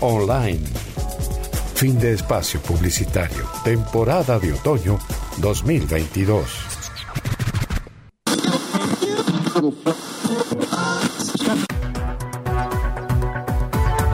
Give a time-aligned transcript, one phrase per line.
[0.00, 0.64] online.
[1.74, 3.48] Fin de espacio publicitario.
[3.64, 4.98] Temporada de otoño
[5.38, 6.80] 2022.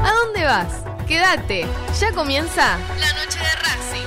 [0.03, 0.83] ¿A dónde vas?
[1.07, 1.67] Quédate.
[2.01, 4.07] Ya comienza la noche de Racing.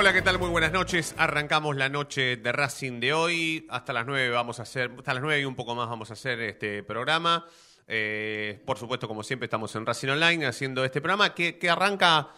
[0.00, 0.38] Hola, ¿qué tal?
[0.38, 1.12] Muy buenas noches.
[1.18, 3.66] Arrancamos la noche de Racing de hoy.
[3.68, 6.12] Hasta las 9 vamos a hacer, hasta las 9 y un poco más vamos a
[6.12, 7.44] hacer este programa.
[7.88, 12.28] Eh, por supuesto, como siempre, estamos en Racing Online haciendo este programa que, arranca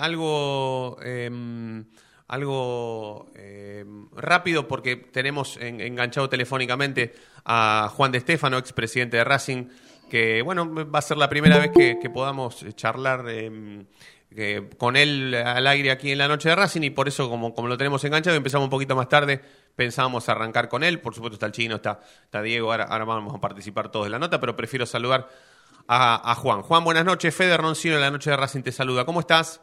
[0.00, 1.82] algo, eh,
[2.28, 3.84] algo eh,
[4.14, 7.12] rápido porque tenemos en- enganchado telefónicamente
[7.44, 9.64] a Juan de Stefano, expresidente de Racing,
[10.08, 13.24] que bueno, va a ser la primera vez que, que podamos charlar
[14.32, 17.28] eh, que con él al aire aquí en la noche de Racing y por eso
[17.28, 19.40] como, como lo tenemos enganchado empezamos un poquito más tarde,
[19.76, 23.34] pensábamos arrancar con él, por supuesto está el chino, está, está Diego, ahora, ahora vamos
[23.34, 25.28] a participar todos de la nota, pero prefiero saludar
[25.88, 26.62] a, a Juan.
[26.62, 29.60] Juan, buenas noches, Fede Roncino de la noche de Racing te saluda, ¿cómo estás?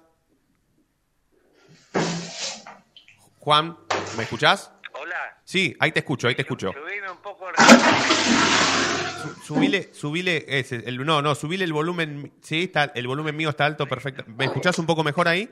[3.39, 3.77] Juan,
[4.17, 4.71] ¿me escuchás?
[4.93, 5.39] Hola.
[5.45, 6.73] Sí, ahí te escucho, ahí te escucho.
[6.73, 8.36] Subime un poco el Su-
[9.47, 13.65] Subile, subile, ese, el, no, no, subile el volumen, sí, está, el volumen mío está
[13.65, 14.25] alto, perfecto.
[14.27, 15.45] ¿Me escuchás un poco mejor ahí?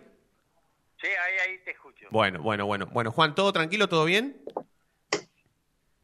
[1.02, 2.08] Sí, ahí, ahí te escucho.
[2.12, 2.88] Bueno, bueno, bueno.
[2.88, 4.44] Bueno, Juan, ¿todo tranquilo, todo bien?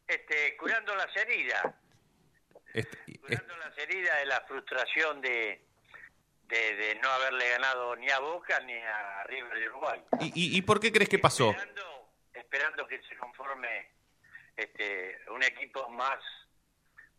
[0.06, 1.62] Este, curando las heridas.
[3.20, 5.62] Curando las heridas de la frustración de,
[6.48, 10.00] de, de no haberle ganado ni a Boca ni a River de Uruguay.
[10.20, 11.50] ¿Y, y, y por qué crees que pasó?
[11.50, 13.90] Esperando, esperando que se conforme
[14.56, 16.18] este, un equipo más,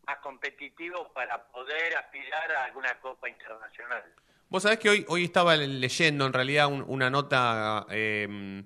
[0.08, 4.04] más competitivo para poder aspirar a alguna Copa Internacional.
[4.50, 8.64] Vos sabés que hoy, hoy estaba leyendo en realidad un- una nota eh,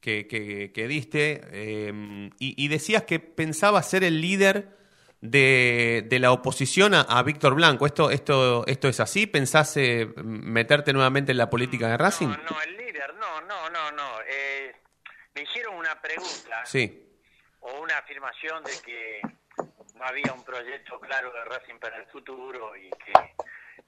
[0.00, 4.76] que, que- que diste eh, y, y decías que pensaba ser el líder
[5.22, 7.86] de, de la oposición a, a Víctor Blanco.
[7.86, 9.26] ¿Esto, esto, ¿Esto es así?
[9.26, 12.28] ¿Pensás eh, meterte nuevamente en la política de Racing?
[12.28, 14.08] No, no, el líder, no, no, no, no.
[14.28, 14.74] Eh,
[15.34, 16.64] me hicieron una pregunta.
[16.66, 17.06] Sí.
[17.60, 19.20] o una afirmación de que
[20.00, 23.34] había un proyecto claro de Racing para el futuro y que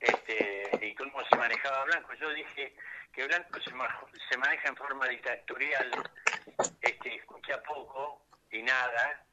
[0.00, 2.12] este y cómo se manejaba Blanco.
[2.14, 2.76] Yo dije
[3.12, 4.04] que Blanco se, ma-
[4.38, 5.90] maneja en forma dictatorial,
[6.80, 9.24] este, escucha poco y nada,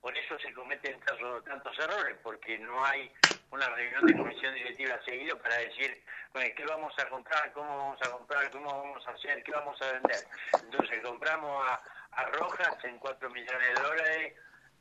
[0.00, 3.12] por eso se cometen tantos, tantos errores, porque no hay
[3.50, 7.52] una reunión de comisión directiva seguido para decir, bueno, ¿qué vamos a comprar?
[7.52, 8.50] ¿Cómo vamos a comprar?
[8.50, 9.42] ¿Cómo vamos a hacer?
[9.42, 10.28] ¿Qué vamos a vender?
[10.62, 11.82] Entonces compramos a,
[12.12, 14.34] a Rojas en 4 millones de dólares,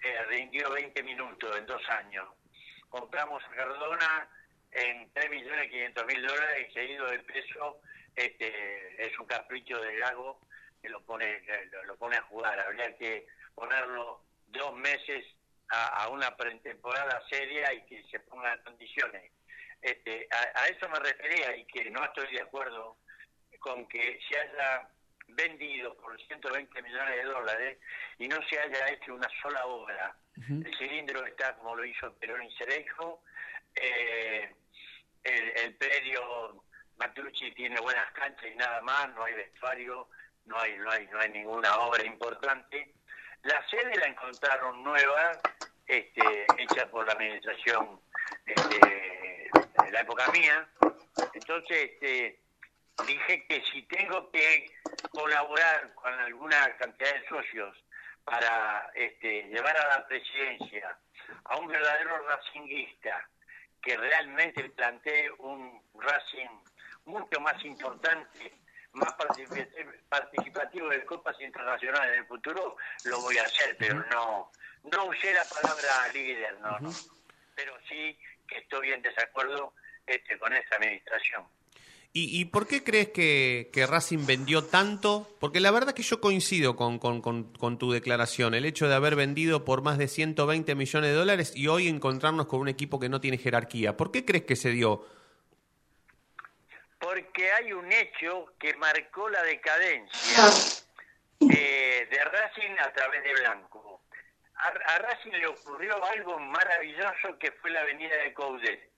[0.03, 2.27] eh, rindió 20 minutos en dos años.
[2.89, 4.29] Compramos a Cardona
[4.71, 7.81] en 3 millones 500 mil dólares y seguido de peso,
[8.15, 10.39] este, es un capricho de Gago
[10.81, 11.41] que lo pone,
[11.85, 12.59] lo, pone a jugar.
[12.59, 15.25] Habría que ponerlo dos meses
[15.69, 19.31] a, a una pretemporada seria y que se ponga en condiciones.
[19.81, 22.97] Este, a, a eso me refería y que no estoy de acuerdo
[23.59, 24.89] con que se haya
[25.35, 27.78] vendido por 120 millones de dólares
[28.17, 30.16] y no se haya hecho una sola obra.
[30.47, 33.23] El cilindro está como lo hizo Perón y Cerejo,
[33.75, 34.56] eh,
[35.23, 36.63] el, el predio
[36.97, 40.07] Matucci tiene buenas canchas y nada más, no hay vestuario,
[40.45, 42.94] no hay, no hay, no hay ninguna obra importante.
[43.44, 45.31] La sede la encontraron nueva,
[45.88, 48.01] este, hecha por la administración
[48.45, 50.68] este, de la época mía.
[51.34, 52.39] Entonces, este,
[53.05, 54.71] dije que si tengo que
[55.11, 57.77] colaborar con alguna cantidad de socios
[58.24, 60.97] para este, llevar a la presidencia
[61.45, 63.27] a un verdadero racinguista
[63.81, 66.50] que realmente plantee un Racing
[67.06, 68.53] mucho más importante,
[68.94, 69.13] más
[70.09, 72.75] participativo, de copas internacionales en el futuro,
[73.06, 74.51] lo voy a hacer, pero no
[74.83, 76.91] no usé la palabra líder, no, no.
[77.56, 79.74] Pero sí que estoy en desacuerdo
[80.06, 81.47] este, con esta administración.
[82.11, 85.29] ¿Y, y por qué crees que, que Racing vendió tanto?
[85.39, 88.95] Porque la verdad que yo coincido con, con- con- con tu declaración, el hecho de
[88.95, 93.00] haber vendido por más de 120 millones de dólares y hoy encontrarnos con un equipo
[93.00, 93.95] que no tiene jerarquía.
[93.95, 95.06] ¿Por qué crees que se dio?
[97.00, 100.50] Porque hay un hecho que marcó la decadencia
[101.41, 104.01] eh, de Racing a través de Blanco.
[104.55, 108.89] A, Racing le ocurrió algo maravilloso que fue la venida de Coudet.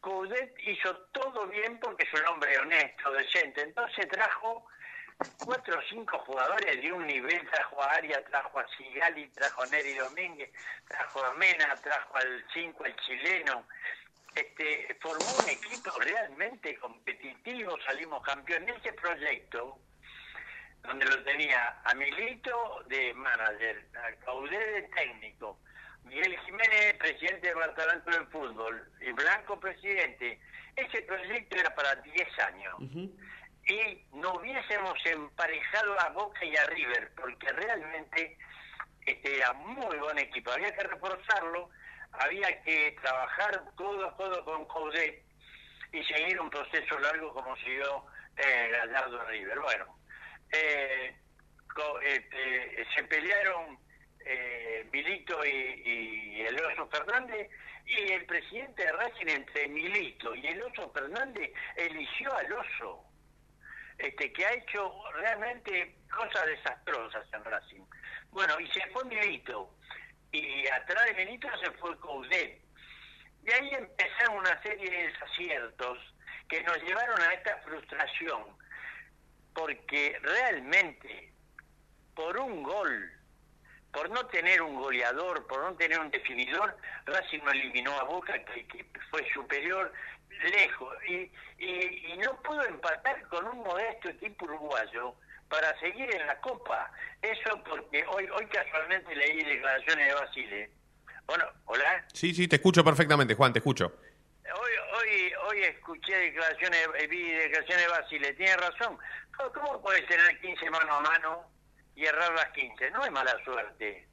[0.00, 3.62] Coudet hizo todo bien porque es un hombre honesto, decente.
[3.62, 4.66] Entonces trajo
[5.44, 9.66] cuatro o cinco jugadores de un nivel, trajo a Aria, trajo a Sigali, trajo a
[9.66, 10.50] Neri Domínguez,
[10.86, 13.66] trajo a Mena, trajo al 5, al chileno.
[14.34, 18.76] Este, formó un equipo realmente competitivo, salimos campeones.
[18.76, 19.78] Ese proyecto,
[20.82, 25.58] donde lo tenía a Milito de manager, a Caudé de técnico,
[26.04, 30.40] Miguel Jiménez, presidente de Bartalanto del Fútbol, y Blanco, presidente.
[30.76, 32.76] Ese proyecto era para 10 años
[33.68, 38.38] y no hubiésemos emparejado a Boca y a River, porque realmente
[39.04, 40.50] este, era muy buen equipo.
[40.50, 41.68] Había que reforzarlo,
[42.12, 45.22] había que trabajar codo a codo con Coudet
[45.92, 48.04] y seguir un proceso largo como siguió
[48.36, 49.60] eh, Gallardo River.
[49.60, 49.98] Bueno,
[50.52, 51.14] eh,
[52.04, 53.78] este, se pelearon
[54.28, 57.50] eh, Milito y, y el Oso Fernández
[57.86, 63.08] y el presidente de Racing entre Milito y el Oso Fernández eligió al Oso
[63.98, 67.82] este, que ha hecho realmente cosas desastrosas en Racing.
[68.30, 69.74] Bueno, y se fue Milito,
[70.30, 72.60] y atrás de Milito se fue Coudet.
[73.44, 75.98] Y ahí empezaron una serie de desaciertos
[76.48, 78.44] que nos llevaron a esta frustración,
[79.54, 81.32] porque realmente
[82.14, 83.12] por un gol,
[83.92, 86.76] por no tener un goleador, por no tener un definidor,
[87.06, 89.92] Racing no eliminó a Boca, que fue superior
[90.44, 95.14] lejos y, y, no pudo empatar con un modesto equipo uruguayo
[95.48, 96.90] para seguir en la Copa.
[97.22, 100.70] Eso porque hoy hoy casualmente leí declaraciones de Basile.
[101.26, 102.04] Bueno, hola.
[102.12, 104.00] Sí, sí, te escucho perfectamente, Juan, te escucho.
[104.44, 108.98] Hoy hoy hoy escuché declaraciones, vi declaraciones de Basile, tiene razón.
[109.54, 111.57] ¿Cómo, puedes tener 15 mano a mano
[111.98, 112.92] y errar las 15?
[112.92, 114.06] No es mala suerte.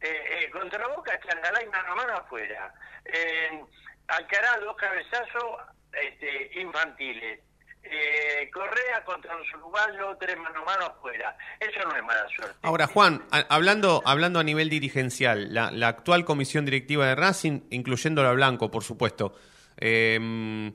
[0.00, 2.72] Eh, eh, contra Boca, Changalay mano a mano afuera.
[3.04, 3.64] Eh,
[4.06, 5.58] Alcaraz dos cabezazos
[5.92, 7.40] este, infantiles.
[7.82, 11.36] Eh, Correa contra los uruguayos, tres mano mano afuera.
[11.58, 12.58] Eso no es mala suerte.
[12.62, 18.24] Ahora, Juan, hablando, hablando a nivel dirigencial, la, la actual comisión directiva de Racing, incluyendo
[18.24, 19.34] a Blanco, por supuesto,
[19.78, 20.72] eh,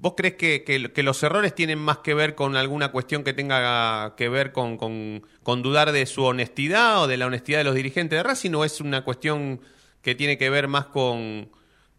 [0.00, 4.28] ¿vos crees que, los errores tienen más que ver con alguna cuestión que tenga que
[4.28, 8.54] ver con dudar de su honestidad o de la honestidad de los dirigentes de Racing
[8.54, 9.60] o es una cuestión
[10.02, 11.50] que tiene que ver más con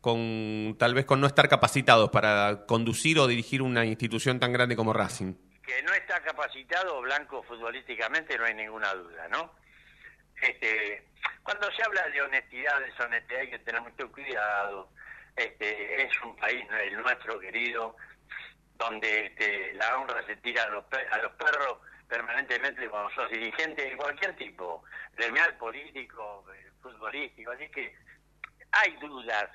[0.01, 4.75] con tal vez con no estar capacitados para conducir o dirigir una institución tan grande
[4.75, 5.35] como Racing.
[5.63, 9.53] Que no está capacitado Blanco futbolísticamente no hay ninguna duda, ¿no?
[10.41, 11.07] Este,
[11.43, 14.89] cuando se habla de honestidad, deshonestidad hay que tener mucho cuidado.
[15.35, 17.95] Este, es un país, el nuestro querido,
[18.75, 23.83] donde este, la honra se tira a los, a los perros permanentemente cuando sos dirigente
[23.83, 24.83] de cualquier tipo,
[25.15, 27.95] gremial, político, eh, futbolístico, así que
[28.71, 29.49] hay dudas,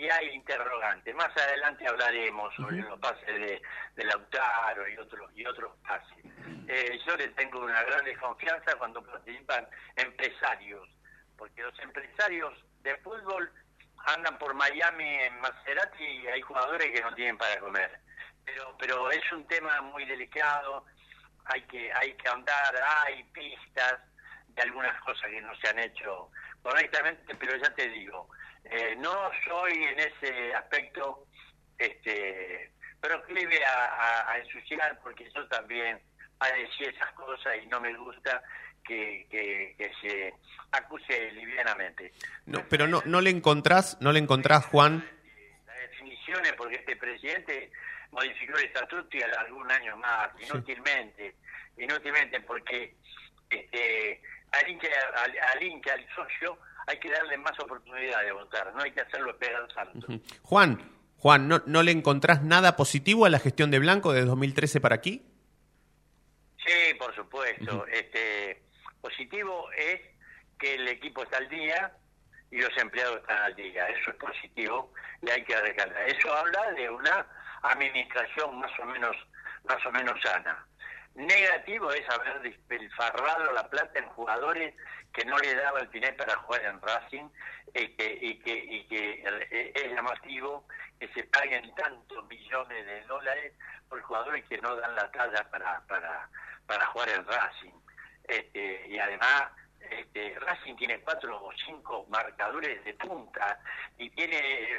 [0.00, 1.14] y hay interrogantes.
[1.14, 3.60] Más adelante hablaremos sobre los pases de,
[3.96, 6.24] de, Lautaro y otros y otros pases.
[6.68, 10.88] Eh, yo les tengo una gran desconfianza cuando participan empresarios,
[11.36, 13.52] porque los empresarios de fútbol
[14.06, 18.00] andan por Miami en Maserati y hay jugadores que no tienen para comer.
[18.44, 20.84] Pero pero es un tema muy delicado,
[21.44, 22.74] hay que hay que andar,
[23.06, 24.00] hay pistas
[24.48, 26.30] de algunas cosas que no se han hecho
[26.62, 28.28] correctamente, pero ya te digo,
[28.64, 31.26] eh, no soy en ese aspecto
[31.78, 35.98] este proclive a, a, ensuciar porque yo también
[36.36, 38.42] padecí esas cosas y no me gusta
[38.90, 40.34] que, que, se
[40.72, 42.12] acuse livianamente.
[42.46, 45.08] No, pero no, no le encontrás, no le encontrás, Juan.
[45.66, 47.70] Las definiciones, porque este presidente
[48.10, 51.36] modificó el estatuto y algún año más, inútilmente,
[51.76, 52.96] inútilmente, porque
[53.48, 54.20] este,
[54.52, 54.88] al, hincha,
[55.52, 59.30] al, hincha, al socio, hay que darle más oportunidad de votar, no hay que hacerlo
[59.30, 60.06] esperar santo.
[60.42, 60.80] Juan,
[61.18, 64.96] Juan, ¿no, ¿no le encontrás nada positivo a la gestión de Blanco de 2013 para
[64.96, 65.22] aquí?
[66.64, 67.86] Sí, por supuesto.
[67.86, 68.69] este
[69.00, 70.00] Positivo es
[70.58, 71.92] que el equipo está al día
[72.50, 73.88] y los empleados están al día.
[73.88, 74.92] Eso es positivo
[75.22, 76.08] y hay que recalcar.
[76.08, 77.26] Eso habla de una
[77.62, 79.16] administración más o menos
[79.64, 80.66] más o menos sana.
[81.14, 84.74] Negativo es haber despilfarrado la plata en jugadores
[85.12, 87.28] que no le daba el final para jugar en Racing
[87.74, 90.66] y que, y que es llamativo
[90.98, 93.52] que se paguen tantos millones de dólares
[93.88, 96.28] por jugadores que no dan la talla para, para,
[96.66, 97.79] para jugar en Racing.
[98.30, 103.58] Este, y además, este, Racing tiene cuatro o cinco marcadores de punta
[103.98, 104.78] y tiene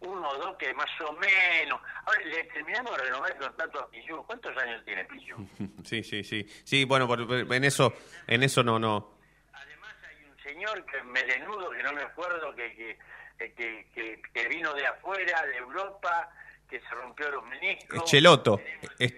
[0.00, 1.80] uno o dos que más o menos.
[2.04, 4.22] Ahora le terminamos de renovar el contrato a Pillú.
[4.26, 5.36] ¿Cuántos años tiene Pillú?
[5.84, 6.44] Sí, sí, sí.
[6.64, 7.94] Sí, bueno, en eso,
[8.26, 9.18] en eso no, no.
[9.52, 12.98] Además hay un señor que melenudo que no me acuerdo que,
[13.38, 16.30] que, que, que vino de afuera, de Europa,
[16.68, 18.04] que se rompió los meniscos.
[18.04, 18.60] Cheloto.
[18.98, 19.14] Es,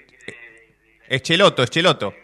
[1.09, 2.15] es Cheloto, es Cheloto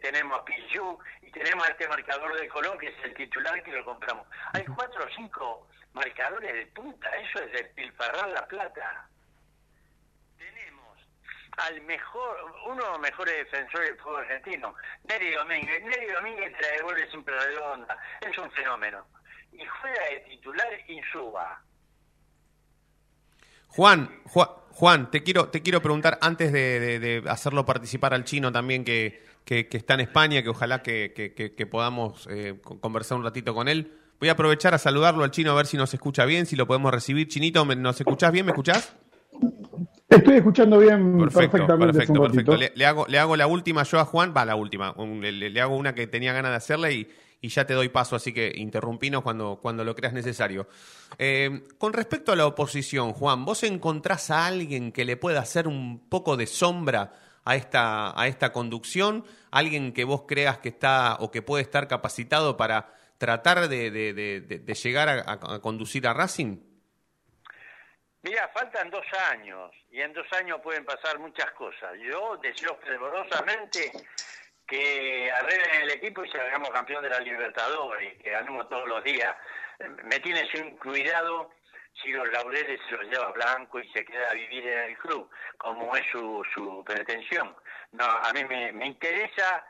[0.00, 3.72] tenemos a Pichu y tenemos a este marcador de Colón que es el titular que
[3.72, 4.26] lo compramos.
[4.52, 9.08] Hay cuatro o cinco marcadores de punta, eso es de pilfarrar la plata.
[10.38, 10.98] Tenemos
[11.56, 15.82] al mejor, uno de los mejores defensores del fútbol argentino, Neri Domínguez.
[15.82, 19.06] Neri Domínguez trae goles siempre redonda, es un fenómeno.
[19.52, 21.62] Y juega de titular Insúa.
[23.68, 28.84] Juan, Juan, Juan, te quiero, te quiero preguntar, antes de, hacerlo participar al chino también
[28.84, 33.92] que, que, está en España, que ojalá que, podamos eh, conversar un ratito con él.
[34.18, 36.66] Voy a aprovechar a saludarlo al chino a ver si nos escucha bien, si lo
[36.66, 37.28] podemos recibir.
[37.28, 38.44] Chinito, ¿nos escuchás bien?
[38.44, 38.94] ¿Me escuchás?
[40.08, 41.98] Estoy escuchando bien perfectamente.
[41.98, 42.56] Perfecto, perfecto.
[42.56, 44.94] Le, hago, le hago la última yo a Juan, va la última.
[44.96, 47.08] le, hago una que tenía ganas de hacerle y,
[47.40, 50.68] y ya te doy paso, así que interrumpinos cuando, cuando lo creas necesario.
[51.18, 55.66] Eh, con respecto a la oposición, Juan, ¿vos encontrás a alguien que le pueda hacer
[55.66, 57.12] un poco de sombra
[57.44, 59.24] a esta, a esta conducción?
[59.50, 65.08] ¿Alguien que vos creas que está o que puede estar capacitado para tratar de, llegar
[65.08, 66.58] a, conducir a Racing?
[68.22, 71.92] Mira, faltan dos años y en dos años pueden pasar muchas cosas.
[72.02, 73.92] Yo deseo fervorosamente
[74.66, 79.02] que arreglen el equipo y se hagamos campeón de la Libertadores, que ganemos todos los
[79.02, 79.34] días.
[80.04, 81.50] Me tiene sin cuidado
[82.02, 85.30] si los laureles se los lleva Blanco y se queda a vivir en el club,
[85.58, 87.54] como es su, su pretensión.
[87.92, 89.64] No, a mí me, me interesa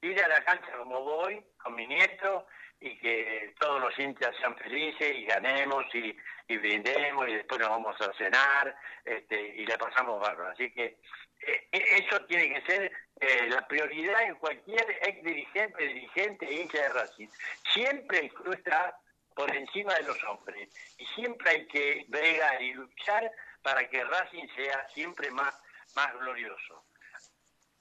[0.00, 2.46] ir a la cancha como voy, con mi nieto,
[2.80, 6.14] y que todos los hinchas sean felices y ganemos y,
[6.48, 10.48] y brindemos y después nos vamos a cenar este, y le pasamos barro.
[10.48, 10.98] Así que
[11.40, 16.88] eh, eso tiene que ser eh, la prioridad en cualquier ex dirigente, dirigente hincha de
[16.90, 17.28] Racing.
[17.72, 18.98] Siempre el club está
[19.34, 23.30] por encima de los hombres y siempre hay que bregar y luchar
[23.62, 25.60] para que Racing sea siempre más,
[25.96, 26.84] más glorioso.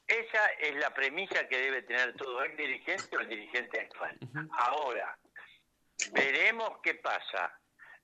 [0.07, 4.17] Esa es la premisa que debe tener todo el dirigente o el dirigente actual.
[4.51, 5.17] Ahora,
[6.11, 7.57] veremos qué pasa.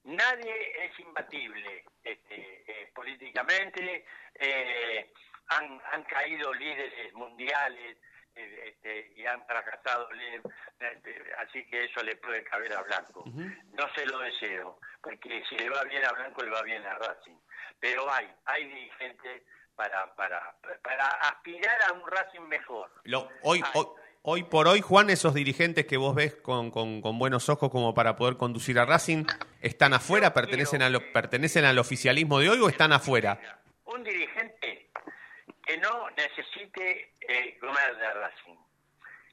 [0.03, 4.05] Nadie es imbatible este, eh, políticamente.
[4.35, 5.11] Eh,
[5.47, 7.97] han, han caído líderes mundiales
[8.67, 10.07] este, y han fracasado
[10.79, 13.23] este, así que eso le puede caber a Blanco.
[13.25, 16.95] No se lo deseo, porque si le va bien a Blanco, le va bien a
[16.95, 17.35] Racing.
[17.79, 19.43] Pero hay, hay dirigentes
[19.75, 22.91] para, para, para aspirar a un Racing mejor.
[23.43, 23.63] hoy,
[24.23, 28.15] hoy, por hoy, Juan, esos dirigentes que vos ves con, con, buenos ojos como para
[28.15, 29.25] poder conducir a Racing,
[29.61, 30.33] ¿están afuera?
[30.33, 33.39] ¿Pertenecen, a lo, ¿Pertenecen al oficialismo de hoy o están afuera?
[33.85, 34.58] Un dirigente
[35.69, 38.57] que no necesite eh, comer de Racing,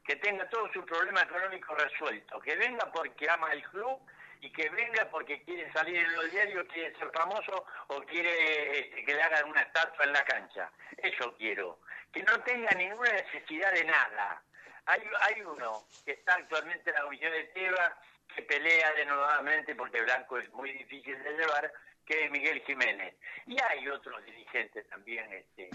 [0.04, 3.98] que tenga todo su problema económico resuelto, que venga porque ama el club
[4.42, 9.02] y que venga porque quiere salir en los diarios, quiere ser famoso o quiere este,
[9.06, 10.70] que le hagan una estatua en la cancha.
[10.98, 11.78] Eso quiero.
[12.12, 14.42] Que no tenga ninguna necesidad de nada.
[14.84, 17.98] Hay, hay uno que está actualmente en la comisión de Teba,
[18.34, 21.72] que pelea denodadamente porque Blanco es muy difícil de llevar,
[22.04, 23.14] que es Miguel Jiménez.
[23.46, 25.70] Y hay otros dirigentes también este,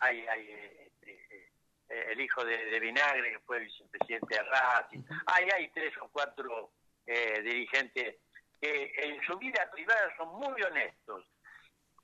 [0.00, 0.50] hay, hay
[0.86, 1.50] este,
[1.88, 6.72] eh, el hijo de, Vinagre, que fue vicepresidente de Racing, hay, hay tres o cuatro
[7.06, 8.16] eh, dirigentes
[8.60, 11.24] que en su vida privada son muy honestos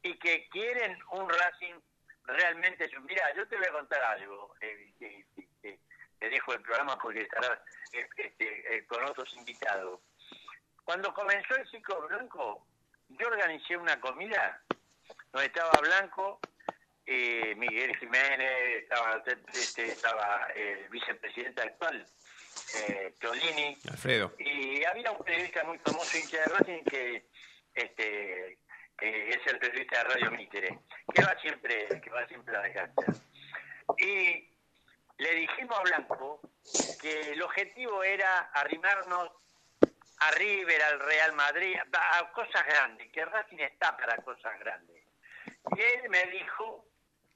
[0.03, 1.75] y que quieren un Racing
[2.25, 2.89] realmente...
[3.03, 4.93] Mira, yo te voy a contar algo, eh,
[5.61, 7.59] te dejo el programa porque estarás
[7.93, 10.01] este, con otros invitados.
[10.85, 12.67] Cuando comenzó el ciclo blanco,
[13.09, 14.63] yo organicé una comida
[15.33, 16.41] donde estaba Blanco,
[17.07, 22.07] eh, Miguel Jiménez, estaba, este, estaba el vicepresidente actual,
[22.89, 23.15] eh,
[23.91, 24.35] Alfredo.
[24.39, 27.27] Y había un periodista muy famoso, hincha de Racing, que
[27.75, 28.59] este
[28.99, 30.79] es el periodista de Radio Mitre,
[31.13, 33.13] que va siempre, que va siempre a la cancha.
[33.99, 34.49] Y
[35.19, 36.41] le dijimos a Blanco
[37.01, 39.31] que el objetivo era arrimarnos
[40.21, 45.03] a River, al Real Madrid, a cosas grandes, que Racing está para cosas grandes.
[45.77, 46.92] Y él me dijo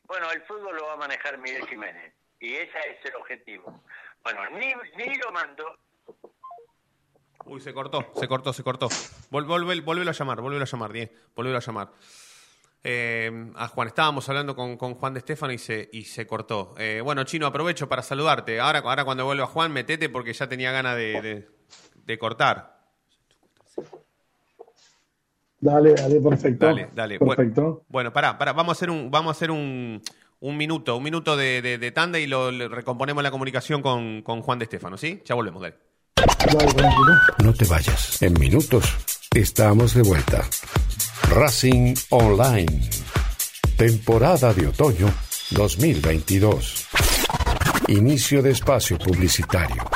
[0.07, 3.83] bueno, el fútbol lo va a manejar Miguel Jiménez y ese es el objetivo.
[4.23, 5.79] Bueno, ni, ni lo mando.
[7.45, 8.89] Uy, se cortó, se cortó, se cortó.
[9.31, 11.93] Vol, volve, a llamar, vuelve a llamar, 10, volve a llamar.
[12.83, 13.89] eh, a Juan.
[13.89, 16.75] Estábamos hablando con, Juan de Estefano y se, y se cortó.
[16.79, 18.59] Eh, bueno, Chino, aprovecho para saludarte.
[18.59, 21.47] Ahora, ahora cuando vuelva Juan, metete porque ya tenía ganas de,
[22.19, 22.76] cortar.
[25.61, 26.67] Dale, dale, perfecto.
[26.67, 27.19] Dale, dale.
[27.19, 27.85] Perfecto.
[27.89, 30.03] Bueno, pará, pará, vamos a hacer un, vamos a hacer un,
[30.41, 34.65] un minuto, un minuto de, tanda y lo, recomponemos la comunicación con, con Juan de
[34.65, 35.23] Estefano, ¿sí?
[35.25, 35.77] Ya volvemos, dale.
[37.43, 38.23] No te vayas.
[38.23, 38.95] En minutos
[39.35, 40.45] estamos de vuelta.
[41.31, 42.89] Racing Online.
[43.77, 45.13] Temporada de otoño
[45.51, 46.89] 2022.
[47.89, 49.96] Inicio de espacio publicitario.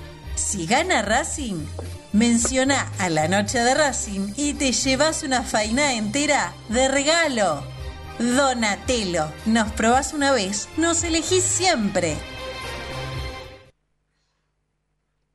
[0.41, 1.65] Si gana Racing,
[2.13, 7.63] Menciona a la noche de Racing y te llevas una faina entera de regalo.
[8.19, 12.17] Donatello, nos probás una vez, nos elegís siempre.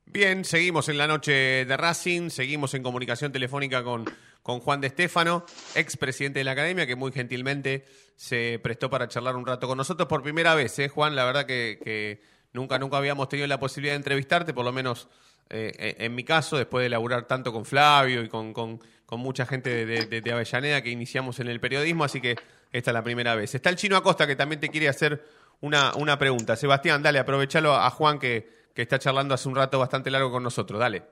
[0.05, 1.31] Bien, seguimos en la noche
[1.65, 4.05] de Racing, seguimos en comunicación telefónica con,
[4.43, 7.85] con Juan de Estefano, ex presidente de la academia, que muy gentilmente
[8.15, 11.15] se prestó para charlar un rato con nosotros por primera vez, ¿eh, Juan?
[11.15, 15.07] La verdad que nunca, nunca habíamos tenido la posibilidad de entrevistarte, por lo menos
[15.49, 18.79] eh, eh, en mi caso, después de laburar tanto con Flavio y con, con,
[19.11, 22.35] mucha gente de, Avellaneda que iniciamos en el periodismo, así que
[22.71, 23.55] esta es la primera vez.
[23.55, 25.23] Está el chino Acosta que también te quiere hacer
[25.61, 26.55] una, una pregunta.
[26.55, 30.43] Sebastián, dale, aprovechalo a Juan que, que está charlando hace un rato bastante largo con
[30.43, 30.79] nosotros.
[30.79, 31.03] Dale.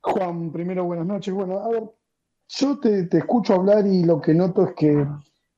[0.00, 1.32] Juan, primero buenas noches.
[1.32, 1.94] Bueno,
[2.48, 5.06] yo te, te, escucho hablar y lo que noto es que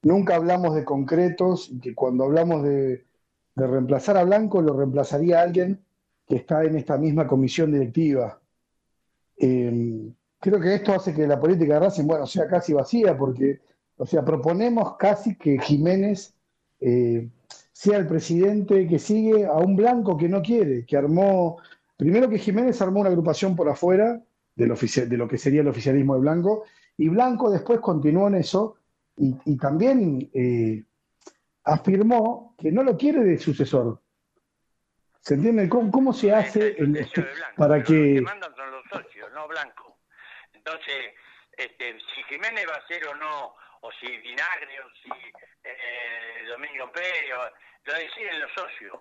[0.03, 3.06] nunca hablamos de concretos y que cuando hablamos de,
[3.57, 5.81] de reemplazar a Blanco lo reemplazaría alguien
[6.27, 8.38] que está en esta misma comisión directiva.
[9.38, 13.61] Eh, creo que esto hace que la política de Racing, bueno, sea casi vacía, porque,
[13.97, 16.35] o sea, proponemos casi que Jiménez
[16.81, 17.29] eh,
[17.73, 21.59] sea el presidente que sigue a un blanco que no quiere, que armó,
[21.97, 24.23] primero que Jiménez armó una agrupación por afuera
[24.55, 26.64] de lo que sería el oficialismo de Blanco,
[26.97, 28.77] y Blanco después continuó en eso
[29.19, 30.85] y, también eh,
[31.66, 34.00] afirmó que no lo quiere de sucesor,
[35.20, 35.68] ¿Se entiende?
[35.68, 37.05] ¿Cómo, se hace el,
[37.57, 37.92] para que...
[37.92, 39.98] Los que mandan son los socios, no Blanco.
[40.52, 41.14] Entonces,
[41.57, 45.11] este, si Jiménez va a ser o no, o si Vinagre, o si
[45.64, 47.24] eh, Domingo Pérez,
[47.87, 49.00] lo deciden los socios,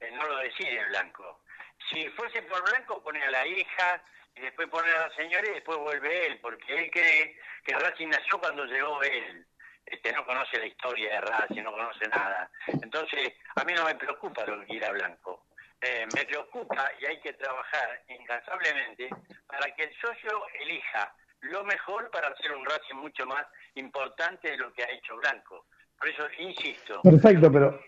[0.00, 1.42] eh, no lo decide Blanco.
[1.90, 4.02] Si fuese por Blanco, pone a la hija,
[4.34, 8.08] y después pone a la señora y después vuelve él, porque él cree que Racing
[8.08, 9.46] nació cuando llegó él.
[9.86, 12.50] Este, no conoce la historia de Racing, no conoce nada.
[12.66, 15.44] Entonces, a mí no me preocupa lo que quiera Blanco.
[15.80, 19.08] Eh, me preocupa y hay que trabajar incansablemente
[19.46, 24.56] para que el socio elija lo mejor para hacer un Racing mucho más importante de
[24.56, 25.66] lo que ha hecho Blanco.
[25.98, 27.00] Por eso insisto.
[27.02, 27.78] Perfecto, pero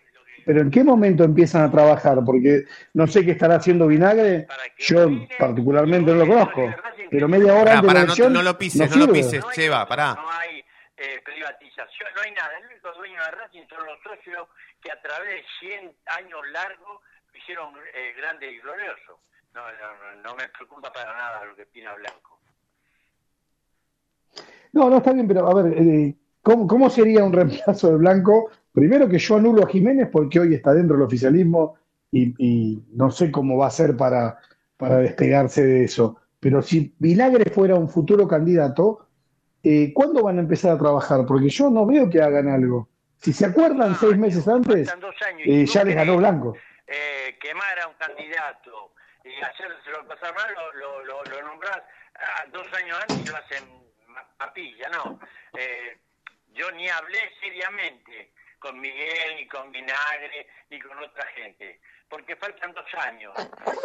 [0.45, 2.19] pero ¿en qué momento empiezan a trabajar?
[2.25, 4.47] Porque no sé qué estará haciendo Vinagre,
[4.79, 5.09] yo
[5.39, 6.75] particularmente no lo conozco,
[7.11, 10.15] pero media hora antes de la elección no, lo pises, no, lo pises, Cheva, pará.
[10.15, 10.58] No hay
[10.99, 12.59] eh, privatización, no hay nada.
[12.59, 14.49] El único dueño de Racing son los socios
[14.83, 17.03] que a través de 100 años largos
[17.35, 19.21] hicieron eh, grande y glorioso.
[19.55, 19.63] No,
[20.23, 22.41] no, me preocupa para nada lo que opina Blanco.
[24.73, 28.51] No, no está bien, pero a ver, eh, ¿cómo, sería un reemplazo de Blanco?
[28.73, 31.77] Primero que yo anulo a Jiménez porque hoy está dentro del oficialismo
[32.11, 34.39] y, no sé cómo va a ser para,
[34.77, 36.17] para despegarse de eso.
[36.41, 39.08] Pero si Vinagre fuera un futuro candidato,
[39.63, 41.27] eh, ¿cuándo van a empezar a trabajar?
[41.27, 42.89] Porque yo no veo que hagan algo.
[43.17, 44.93] Si se acuerdan seis meses antes,
[45.45, 46.57] eh, ya les ganó Blanco
[46.89, 51.83] eh, quemar a un candidato y hacérselo pasar mal lo, lo, lo, nombrás
[52.15, 53.65] ah, dos años antes y lo hacen
[54.39, 55.21] papilla, no.
[55.53, 55.99] Eh,
[56.53, 62.73] yo ni hablé seriamente con Miguel, ni con Vinagre, ni con otra gente, porque faltan
[62.73, 63.35] dos años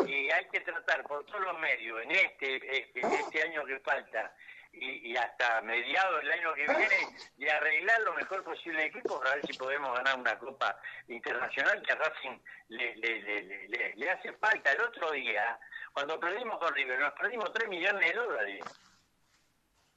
[0.08, 4.34] y hay que tratar por todos los medios en este, este, este año que falta
[4.74, 9.36] y, hasta mediados del año que viene de arreglar lo mejor posible el equipo para
[9.36, 14.72] ver si podemos ganar una Copa Internacional que a Racing le, le, le, hace falta.
[14.72, 15.60] El otro día,
[15.94, 18.66] cuando perdimos con River, nos perdimos 3 millones de dólares.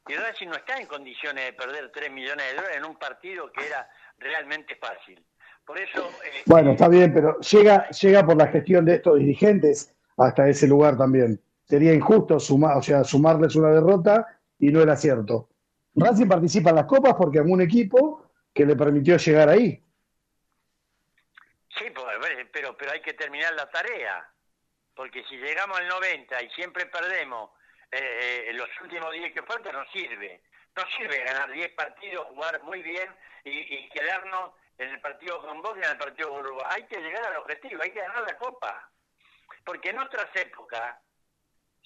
[0.09, 3.51] Y Racing no está en condiciones de perder 3 millones de dólares en un partido
[3.51, 5.25] que era realmente fácil.
[5.65, 6.09] Por eso...
[6.25, 10.69] Eh, bueno, está bien, pero llega, llega por la gestión de estos dirigentes hasta ese
[10.69, 11.41] lugar también.
[11.65, 15.49] Sería injusto sumar, o sea, sumarles una derrota y no era cierto.
[15.95, 19.83] Racing participa en las copas porque un equipo que le permitió llegar ahí.
[21.79, 22.07] Sí, pues,
[22.53, 24.31] pero, pero hay que terminar la tarea,
[24.95, 27.51] porque si llegamos al 90 y siempre perdemos
[27.91, 30.43] eh, los últimos 10 que faltan, no sirve.
[30.77, 33.09] No sirve ganar 10 partidos, jugar muy bien
[33.45, 36.67] y, quedarnos en el partido con vos y en el partido con Uruguay.
[36.69, 38.91] Hay que llegar al objetivo, hay que ganar la copa.
[39.65, 40.97] Porque en otras épocas,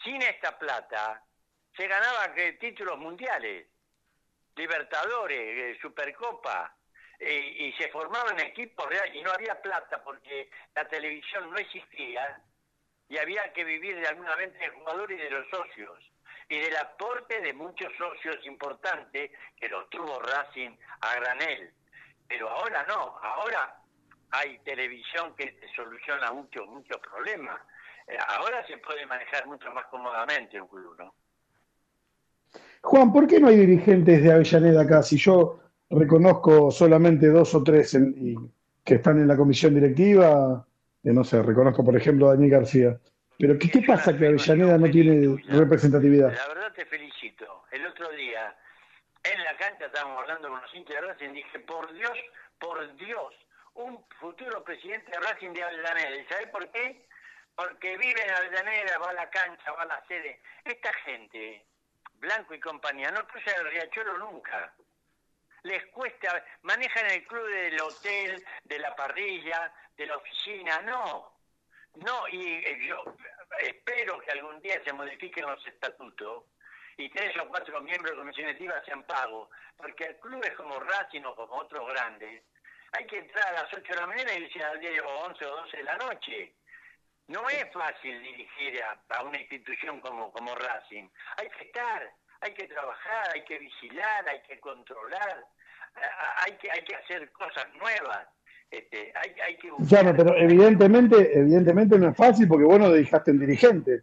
[0.02, 1.22] sin esta plata,
[1.76, 3.66] se ganaba títulos mundiales,
[4.56, 6.76] Libertadores, eh, Supercopa,
[7.22, 12.42] y se formaban equipos reales y no había plata porque la televisión no existía
[13.10, 15.98] y había que vivir de alguna vez de jugadores y de los socios
[16.48, 21.72] y del aporte de muchos socios importantes que los tuvo Racing a granel.
[22.28, 23.76] Pero ahora no, ahora
[24.32, 27.60] hay televisión que soluciona muchos, muchos problemas.
[28.06, 31.14] Eh, ahora se puede manejar mucho más cómodamente un club, ¿no?
[32.82, 35.02] Juan, ¿por qué no hay dirigentes de Avellaneda acá?
[35.02, 37.96] Si yo reconozco solamente dos o tres
[38.84, 40.66] que están en la comisión directiva,
[41.04, 42.98] eh, no sé, reconozco por ejemplo a Daniel García.
[43.38, 46.32] Pero ¿qué, qué pasa que Avellaneda no tiene representatividad?
[46.34, 47.64] La verdad te felicito.
[47.70, 48.54] El otro día
[49.24, 52.18] en la cancha estábamos hablando con los hinchas de Racing, dije, por Dios,
[52.58, 53.34] por Dios,
[53.74, 56.16] un futuro presidente de Racing de Avellaneda.
[56.16, 57.06] ¿Y sabes por qué?
[57.54, 60.40] Porque vive en Avellaneda, va a la cancha, va a la sede.
[60.64, 61.64] Esta gente
[62.20, 64.72] Blanco y compañía, no cruza el riachuelo nunca.
[65.62, 71.32] Les cuesta, manejan el club del hotel, de la parrilla, de la oficina, no.
[71.96, 73.16] No, y eh, yo
[73.58, 76.44] espero que algún día se modifiquen los estatutos
[76.96, 80.78] y tres o cuatro miembros de comisión directiva sean pagos, porque el club es como
[80.78, 82.42] Racing como otros grandes.
[82.92, 85.46] Hay que entrar a las 8 de la mañana y irse al día o 11
[85.46, 86.52] o 12 de la noche.
[87.30, 91.08] No es fácil dirigir a, una institución como, como Racing.
[91.36, 95.46] Hay que estar, hay que trabajar, hay que vigilar, hay que controlar,
[96.44, 98.26] hay que, hay que hacer cosas nuevas.
[98.68, 99.70] Este, hay, hay que
[100.16, 104.02] pero evidentemente, evidentemente no es fácil porque vos no dejaste en dirigente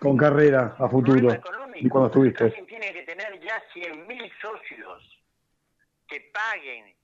[0.00, 1.28] con carrera a futuro.
[1.76, 2.48] Y cuando estuviste.
[2.48, 5.22] Racing tiene que tener ya 100.000 socios
[6.08, 6.96] que paguen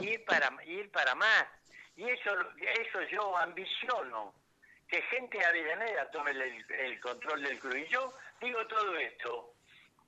[0.00, 1.44] y ir para, ir para más.
[1.94, 4.32] Y eso, eso yo ambiciono
[4.92, 7.76] que gente de Avellaneda tome el, control del club.
[7.76, 9.54] Y yo digo todo esto,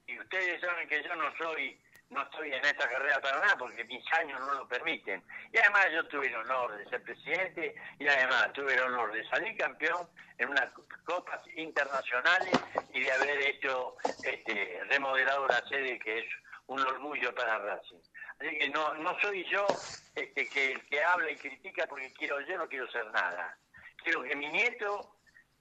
[0.07, 3.83] y ustedes saben que yo no soy no estoy en esta carrera para nada porque
[3.85, 5.25] mis años no lo permiten.
[5.51, 9.27] Y además yo tuve el honor de ser presidente y además tuve el honor de
[9.27, 10.71] salir campeón en unas
[11.07, 12.53] copas internacionales
[12.93, 16.27] y de haber hecho este, remodelado la sede que es
[16.67, 18.03] un orgullo para Racing.
[18.39, 19.67] Así que no, no soy yo
[20.15, 23.59] este, que que habla y critica porque quiero yo no quiero ser nada
[24.05, 25.17] quiero que mi nieto,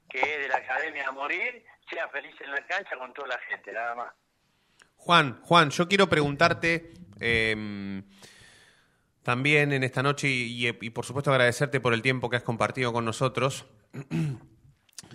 [0.10, 3.39] que es de la academia a morir, sea feliz en la cancha con toda la
[3.49, 4.13] gente, nada más.
[4.97, 8.03] Juan, Juan, yo quiero preguntarte em,
[9.23, 13.06] también en esta noche y, por supuesto agradecerte por el tiempo que has compartido con
[13.06, 13.65] nosotros.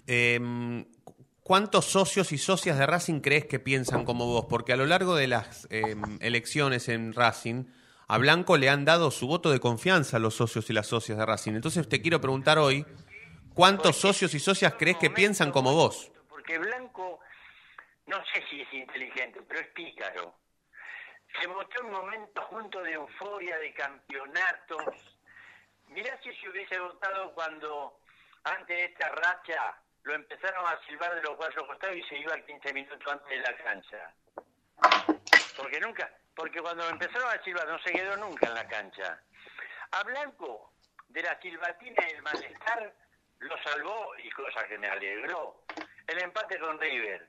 [0.07, 0.87] Em,
[1.43, 4.47] ¿Cuántos socios y socias de Racing crees que piensan como vos?
[4.49, 7.65] Porque a lo largo de las em, elecciones en Racing,
[8.07, 11.17] a Blanco le han dado su voto de confianza a los socios y las socias
[11.17, 11.55] de Racing.
[11.55, 12.85] Entonces te quiero preguntar hoy,
[13.59, 16.13] ¿Cuántos socios y socias crees que piensan como vos?
[16.29, 17.19] Porque Blanco,
[18.07, 20.33] no sé si es inteligente, pero es pícaro.
[21.41, 25.19] Se votó un momento junto de euforia, de campeonatos.
[25.89, 27.99] Mirá si se hubiese votado cuando,
[28.45, 32.39] antes de esta racha, lo empezaron a silbar de los cuatro costados y se iba
[32.39, 34.15] 15 minutos antes de la cancha.
[35.57, 39.21] Porque nunca, porque cuando empezaron a silbar no se quedó nunca en la cancha.
[39.91, 40.75] A Blanco,
[41.09, 42.95] de la silbatina y el malestar,
[43.41, 45.63] lo salvó y cosa que me alegró.
[46.07, 47.29] El empate con River.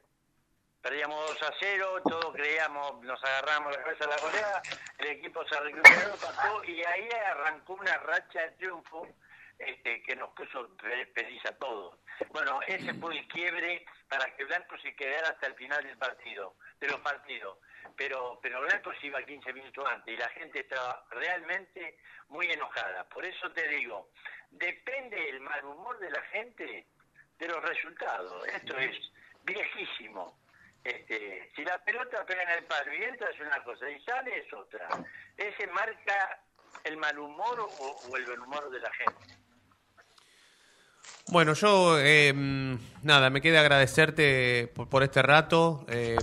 [0.82, 4.62] Perdíamos 2 a 0, todos creíamos, nos agarramos la cabeza a la goleada,
[5.00, 9.06] el equipo se recuperó, pasó y ahí arrancó una racha de triunfo
[9.60, 10.69] este, que nos puso
[11.13, 11.98] feliz a todos.
[12.30, 16.56] Bueno, ese fue el quiebre para que Blanco se quedara hasta el final del partido,
[16.80, 17.58] de los partidos.
[17.98, 21.98] Pero, pero Blanco se iba 15 minutos antes y la gente estaba realmente
[22.30, 23.04] muy enojada.
[23.10, 24.12] Por eso te digo,
[24.52, 26.88] depende el mal humor de la gente
[27.38, 28.48] de los resultados.
[28.48, 28.98] Esto es
[29.44, 30.38] viejísimo.
[30.84, 34.38] Este, si la pelota pega en el palo y entra es una cosa y sale
[34.38, 34.88] es otra.
[35.38, 36.42] Ese marca
[36.84, 39.38] el mal humor o el buen humor de la gente.
[41.32, 42.34] Bueno, yo eh,
[43.04, 45.86] nada, me queda agradecerte por, este rato.
[45.88, 46.18] Eh,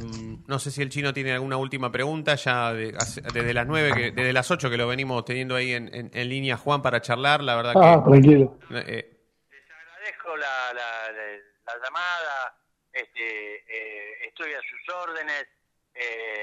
[0.49, 4.33] no sé si el chino tiene alguna última pregunta, ya desde las nueve, que, desde
[4.33, 7.41] las ocho que lo venimos teniendo ahí en, línea, Juan, para charlar.
[7.43, 8.11] La verdad ah, que.
[8.11, 8.59] tranquilo.
[8.71, 9.17] Eh,
[9.49, 12.57] Les agradezco la, la, llamada,
[12.93, 15.47] este, estoy a sus órdenes.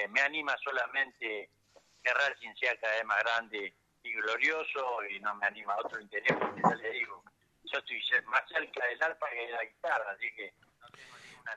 [0.10, 1.50] me anima solamente
[2.02, 3.74] que Racing sea cada vez más grande
[4.04, 7.24] y glorioso y no me anima a otro interés, porque ya le digo
[7.74, 10.54] yo estoy más cerca del arpa que de la guitarra, así que...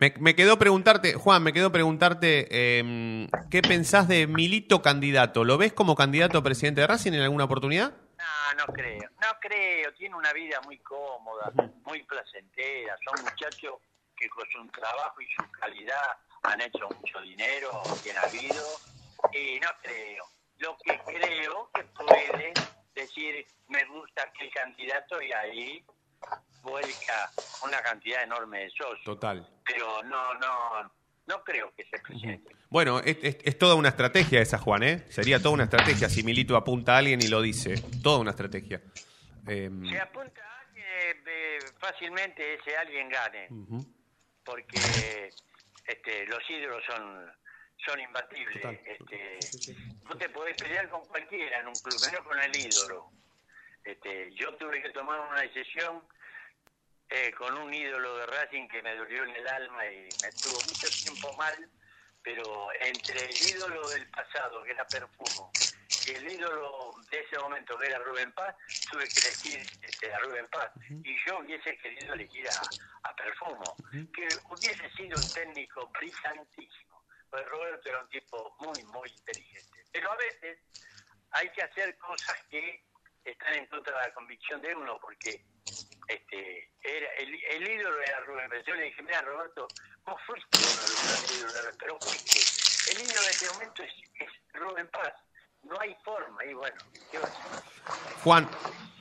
[0.00, 5.44] Me, me, quedó preguntarte, Juan, me quedó preguntarte eh, ¿qué pensás de Milito candidato?
[5.44, 7.94] ¿Lo ves como candidato a presidente de Racing en alguna oportunidad?
[8.18, 11.52] No, no creo, no creo, tiene una vida muy cómoda,
[11.84, 13.74] muy placentera, son muchachos
[14.16, 18.64] que con su trabajo y su calidad han hecho mucho dinero, ha habido,
[19.32, 20.24] y no creo.
[20.58, 22.54] Lo que creo que puede
[22.94, 25.84] decir, me gusta que el candidato y ahí
[26.62, 27.30] vuelca
[27.64, 29.04] una cantidad enorme de socios.
[29.04, 29.48] Total.
[29.64, 30.92] Pero no, no,
[31.26, 32.54] no creo que se presente.
[32.68, 35.04] Bueno, es, toda una estrategia esa, Juan, ¿eh?
[35.08, 37.74] Sería toda una estrategia si Milito apunta a alguien y lo dice.
[38.02, 38.82] Toda una estrategia.
[39.46, 40.86] Em, se apunta a alguien,
[41.26, 43.48] eh, fácilmente ese alguien gane.
[44.44, 45.30] Porque
[45.86, 47.30] este, los ídolos son
[47.84, 48.80] son imbatibles.
[48.84, 49.38] Este,
[50.04, 53.10] No te podés pelear con cualquiera en un club, menos con el ídolo.
[53.86, 56.02] Este, yo tuve que tomar una decisión
[57.08, 60.54] eh, con un ídolo de Racing que me dolió en el alma y me estuvo
[60.54, 61.70] mucho tiempo mal,
[62.20, 65.52] pero entre el ídolo del pasado, que era Perfumo,
[66.04, 68.56] y el ídolo de ese momento, que era Rubén Paz,
[68.90, 70.70] tuve que elegir este, a Rubén Paz.
[70.90, 72.60] Y yo hubiese querido elegir a,
[73.08, 77.04] a Perfumo, que hubiese sido un técnico brillantísimo.
[77.30, 79.84] Pues Roberto era un tipo muy, muy inteligente.
[79.92, 80.58] Pero a veces
[81.30, 82.85] hay que hacer cosas que
[83.30, 85.44] están en contra de la convicción de uno, porque
[86.08, 88.64] este era el, ídolo era Rubén Pérez.
[88.66, 89.66] Yo le dije, mira Roberto,
[90.04, 92.92] vos fuiste uno de los ídolos, pero fuiste.
[92.92, 93.92] El ídolo de este momento es,
[94.54, 95.12] Rubén Paz.
[95.64, 96.76] No hay forma, y bueno,
[97.10, 98.22] ¿qué va a hacer?
[98.22, 98.48] Juan,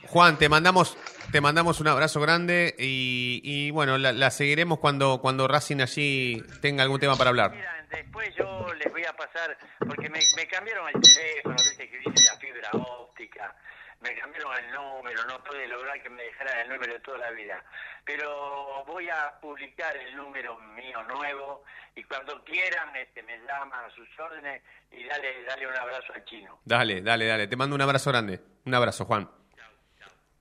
[0.08, 0.98] Juan, te mandamos,
[1.30, 6.82] te mandamos un abrazo grande y, y bueno, la, seguiremos cuando, cuando Racing allí tenga
[6.82, 7.52] algún tema para hablar.
[7.52, 11.98] Mira, después yo les voy a pasar, porque me, me cambiaron el teléfono, viste que
[11.98, 13.56] dice la fibra óptica,
[14.00, 17.30] me cambiaron el número, no pude lograr que me dejaran el número de toda la
[17.30, 17.64] vida.
[18.04, 23.90] Pero voy a publicar el número mío nuevo y cuando quieran este, me llaman a
[23.90, 26.60] sus órdenes y dale, dale un abrazo al chino.
[26.64, 27.48] Dale, dale, dale.
[27.48, 28.40] Te mando un abrazo grande.
[28.64, 29.28] Un abrazo, Juan.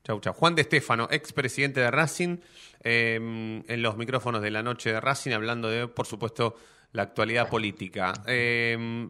[0.06, 0.34] Chau, chau.
[0.34, 2.38] Juan de Estefano, expresidente de Racing,
[2.84, 6.58] em, en los micrófonos de la noche de Racing, hablando de, por supuesto,
[6.92, 8.14] la actualidad política.
[8.28, 9.10] Em,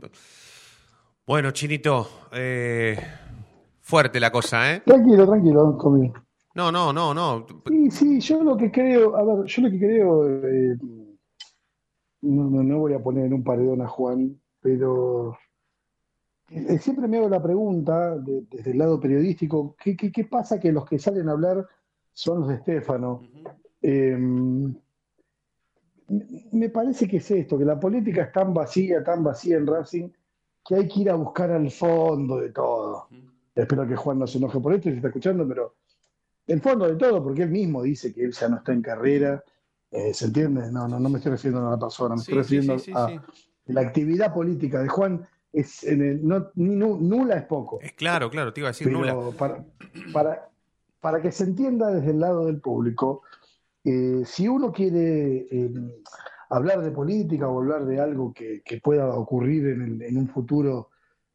[1.26, 2.98] bueno, Chinito, eh,
[3.86, 4.82] Fuerte la cosa, ¿eh?
[4.84, 6.16] Tranquilo, tranquilo, conmigo.
[6.56, 7.46] No, no, no, no.
[7.68, 10.76] Sí, sí, yo lo que creo, a ver, yo lo que creo, eh,
[12.22, 15.38] no, no, voy a poner en un paredón a Juan, pero
[16.50, 20.72] eh, siempre me hago la pregunta desde el lado periodístico, ¿qué, ¿qué, qué, pasa que
[20.72, 21.68] los que salen a hablar
[22.12, 23.22] son los de Estefano?
[23.84, 24.76] Em,
[26.54, 30.10] me parece que es esto, que la política es tan vacía, tan vacía en Racing,
[30.68, 33.10] que hay que ir a buscar al fondo de todo.
[33.56, 35.76] Espero que Juan no se enoje por esto y se está escuchando, pero
[36.46, 39.44] el fondo de todo, porque él mismo dice que él ya no está en carrera,
[39.92, 40.70] eh, ¿se entiende?
[40.72, 43.22] No, no, no me estoy refiriendo a una persona, me estoy refiriendo a
[43.68, 45.28] la actividad política de Juan.
[45.54, 47.80] Es no, nula es poco.
[47.80, 49.16] Es claro, claro, te iba a decir nula.
[50.12, 50.50] Para,
[51.00, 53.22] para, que se entienda desde el lado del público,
[53.86, 55.72] eh, si uno quiere eh,
[56.50, 60.90] hablar de política o hablar de algo que, pueda ocurrir en, en un futuro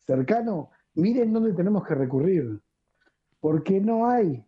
[0.05, 2.61] cercano, miren dónde tenemos que recurrir,
[3.41, 4.45] porque no hay.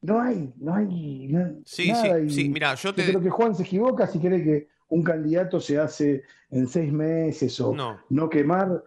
[0.00, 1.28] No hay, no hay
[1.64, 3.06] sí, Sí, sí, mira, yo te...
[3.06, 7.58] creo que Juan se equivoca si cree que un candidato se hace en seis meses
[7.60, 7.74] o
[8.10, 8.84] no, quemar.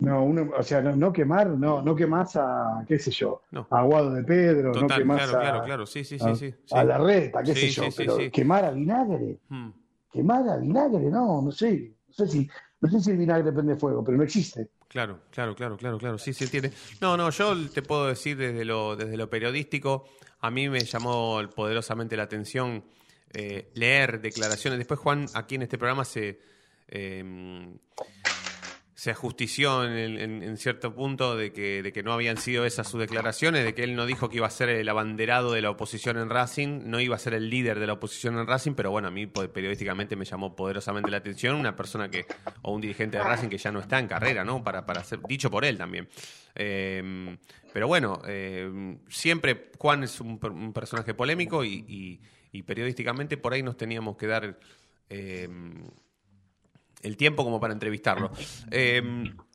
[0.00, 4.12] No, uno, o sea, no, quemar, no, no quemás a, qué sé yo, a Aguado
[4.14, 7.42] de Pedro, no quemás claro, a, claro, claro, sí, sí, a, sí, a la reta,
[7.42, 9.70] qué sé yo, pero quemar a vinagre, hmm.
[10.12, 12.48] quemar a vinagre, no, no sé, no sé si
[12.80, 14.70] No sé si el vinagre prende fuego, pero no existe.
[14.88, 16.18] Claro, claro, claro, claro, claro.
[16.18, 16.72] Sí, se entiende.
[17.00, 20.08] No, no, yo te puedo decir desde lo, desde lo periodístico,
[20.40, 22.84] a mí me llamó poderosamente la atención
[23.34, 24.78] eh, leer declaraciones.
[24.78, 26.40] Después Juan aquí en este programa se
[26.88, 27.22] eh,
[28.98, 33.64] se ajustició en, cierto punto de que, de que no habían sido esas sus declaraciones,
[33.64, 36.28] de que él no dijo que iba a ser el abanderado de la oposición en
[36.28, 39.12] Racing, no iba a ser el líder de la oposición en Racing, pero bueno, a
[39.12, 42.26] mí periodísticamente me llamó poderosamente la atención una persona que,
[42.62, 44.64] o un dirigente de Racing que ya no está en carrera, ¿no?
[44.64, 46.08] Para, para ser, dicho por él también.
[46.56, 47.36] Eh,
[47.72, 50.40] pero bueno, eh, siempre Juan es un,
[50.72, 52.20] personaje polémico y,
[52.66, 54.58] periodísticamente por ahí nos teníamos que dar...
[55.08, 55.48] Eh,
[57.02, 58.30] el tiempo como para entrevistarlo.
[58.70, 59.02] Eh,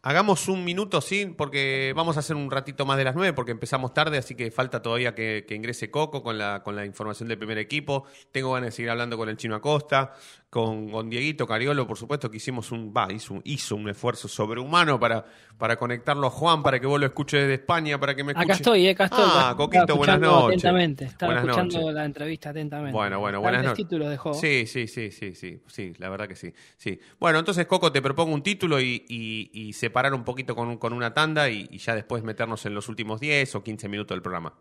[0.04, 3.52] hagamos un minuto, sí, porque vamos a hacer un ratito más de las nueve, porque
[3.52, 7.38] empezamos tarde, así que falta todavía que, ingrese Coco con la, con la información del
[7.38, 8.06] primer equipo.
[8.32, 10.13] Tengo ganas de seguir hablando con el Chino Acosta,
[10.50, 15.00] con, con Dieguito Cariolo, por supuesto, que hicimos un, va, hizo, hizo un esfuerzo sobrehumano
[15.00, 15.26] para,
[15.58, 18.46] para conectarlo a Juan, para que vos lo escuches desde España, para que me escuche.
[18.46, 19.24] Acá estoy, eh, acá estoy.
[19.26, 20.60] Ah, Coquito, buenas noches.
[20.60, 22.94] Atentamente, estaba escuchando la entrevista atentamente.
[22.94, 23.78] Bueno, bueno, buenas noches.
[23.78, 24.34] títulos dejó.
[24.34, 26.54] Sí, sí, sí, sí, sí, sí, la verdad que sí.
[26.78, 27.00] sí.
[27.20, 31.13] Bueno, entonces, Coco, te propongo un título y, y, separar un poquito con, con una
[31.13, 34.53] tanda y, y ya después meternos en los últimos 10 o 15 minutos del programa.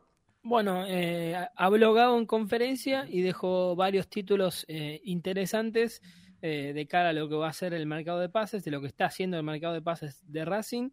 [0.43, 6.03] Bueno, eh, ha blogado en conferencia y dejó varios títulos eh, interesantes
[6.43, 8.83] eh, de cara a lo que va a ser el mercado de pases, de lo
[8.83, 10.91] que está haciendo el mercado de pases de Racing.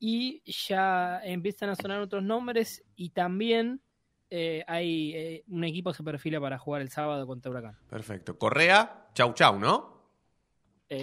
[0.00, 3.82] Y ya empiezan a sonar otros nombres y también
[4.30, 7.78] eh, hay eh, un equipo que se perfila para jugar el sábado contra Huracán.
[7.88, 8.38] Perfecto.
[8.38, 9.97] Correa, chau chau, ¿no?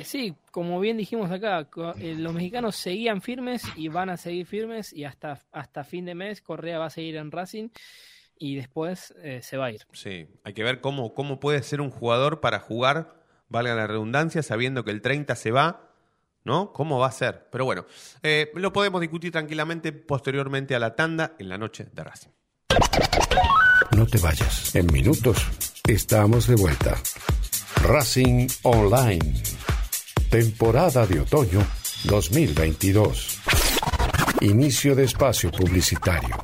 [0.04, 5.04] Sí, como bien dijimos acá, los mexicanos seguían firmes y van a seguir firmes y
[5.04, 7.69] hasta, hasta fin de mes Correa va a seguir en Racing
[8.38, 9.82] y después se va a ir.
[9.93, 14.43] Sí, hay que ver cómo, cómo puede ser un jugador para jugar valga la redundancia,
[14.43, 15.89] sabiendo que el 30 se va,
[16.43, 16.71] ¿no?
[16.74, 17.48] ¿Cómo va a ser?
[17.52, 17.86] Pero bueno,
[18.24, 22.30] eh, lo podemos discutir tranquilamente posteriormente a la tanda en la noche de Racing.
[23.95, 24.76] No te vayas.
[24.76, 25.48] En minutos
[25.88, 26.95] estamos de vuelta.
[27.84, 29.34] Racing Online.
[30.36, 31.65] Temporada de otoño
[32.04, 33.39] 2022.
[34.41, 36.36] Inicio de espacio publicitario.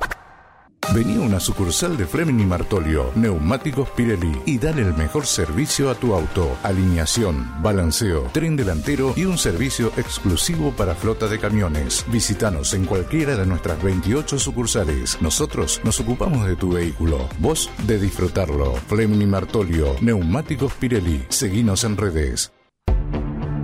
[0.93, 5.89] Vení a una sucursal de Fleming y Martolio, Neumáticos Pirelli y dale el mejor servicio
[5.89, 6.57] a tu auto.
[6.63, 12.05] Alineación, balanceo, tren delantero y un servicio exclusivo para flota de camiones.
[12.07, 15.17] Visítanos en cualquiera de nuestras 28 sucursales.
[15.19, 18.73] Nosotros nos ocupamos de tu vehículo, vos de disfrutarlo.
[18.87, 21.25] Fleming y Martolio, Neumáticos Pirelli.
[21.27, 22.53] Seguinos en redes.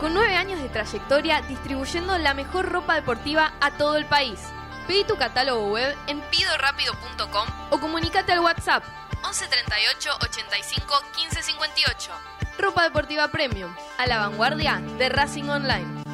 [0.00, 4.38] con nueve años de trayectoria distribuyendo la mejor ropa deportiva a todo el país.
[4.86, 8.84] Pedí tu catálogo web en pidorapido.com o comunícate al WhatsApp
[9.24, 12.10] 11 38 85 15 58.
[12.58, 16.04] Ropa deportiva premium, a la vanguardia de Racing Online.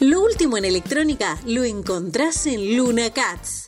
[0.00, 3.67] Lo último en electrónica lo encontrás en Luna Cats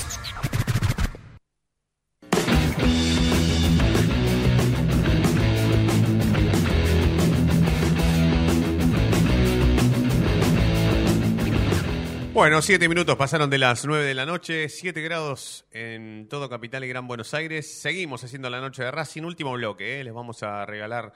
[12.33, 16.81] Bueno, siete minutos pasaron de las nueve de la noche, siete grados en todo Capital
[16.85, 17.69] y Gran Buenos Aires.
[17.81, 20.03] Seguimos haciendo la noche de Racing, último bloque, ¿eh?
[20.05, 21.11] les vamos a regalar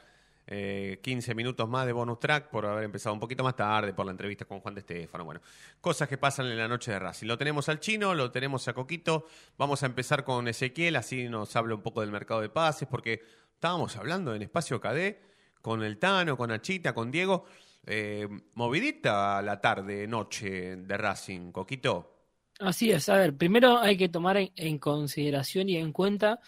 [0.46, 4.06] eh, 15 minutos más de bonus track por haber empezado un poquito más tarde por
[4.06, 5.24] la entrevista con Juan de Estefano.
[5.24, 5.40] Bueno,
[5.80, 7.28] cosas que pasan en la noche de Racing.
[7.28, 9.26] Lo tenemos al chino, lo tenemos a Coquito.
[9.58, 13.24] Vamos a empezar con Ezequiel, así nos habla un poco del mercado de pases, porque
[13.54, 15.16] estábamos hablando en Espacio KD
[15.62, 17.46] con el Tano, con Achita, con Diego.
[17.88, 22.16] Eh, movidita la tarde, noche de Racing, Coquito.
[22.60, 26.40] Así es, a ver, primero hay que tomar en, consideración y en cuenta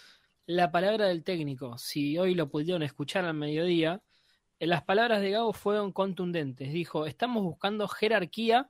[0.46, 1.78] la palabra del técnico.
[1.78, 4.02] Si hoy lo pudieron escuchar al mediodía,
[4.60, 6.72] eh, las palabras de Gago fueron contundentes.
[6.72, 8.70] Dijo, estamos buscando jerarquía,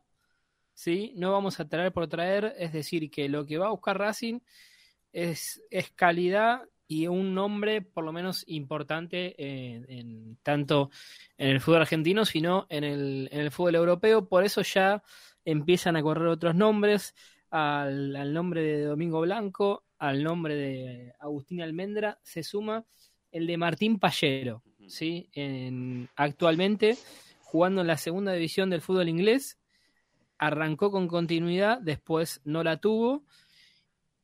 [0.74, 1.13] ¿sí?
[1.15, 4.39] No vamos a traer por traer, es decir, que lo que va a buscar Racing
[5.13, 10.89] es, es calidad y un nombre por lo menos importante en, en- tanto
[11.38, 14.27] en el fútbol argentino, sino en el, en el fútbol europeo.
[14.27, 15.03] Por eso ya
[15.45, 17.13] empiezan a correr otros nombres,
[17.49, 22.85] al, al nombre de Domingo Blanco, al nombre de Agustín Almendra, se suma
[23.31, 25.29] el de Martín Pallero, ¿sí?
[25.33, 26.97] En- actualmente
[27.41, 29.57] jugando en la segunda división del fútbol inglés,
[30.38, 33.23] arrancó con continuidad, después no la tuvo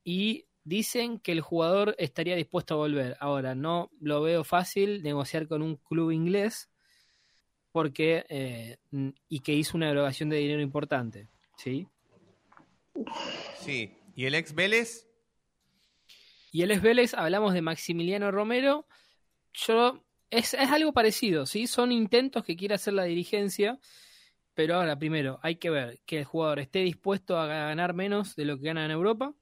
[0.03, 3.17] y dicen que el jugador estaría dispuesto a volver.
[3.19, 6.69] Ahora, no lo veo fácil negociar con un club inglés
[7.71, 8.77] porque eh,
[9.27, 11.87] y que hizo una erogación de dinero importante, ¿sí?
[13.59, 15.09] Sí, ¿y el ex Vélez?
[16.51, 18.85] Y el ex Vélez, hablamos de Maximiliano Romero.
[19.53, 21.65] Yo, es, es algo parecido, ¿sí?
[21.65, 23.79] Son intentos que quiere hacer la dirigencia,
[24.53, 28.45] pero ahora, primero, hay que ver que el jugador esté dispuesto a ganar menos de
[28.45, 29.33] lo que gana en Europa.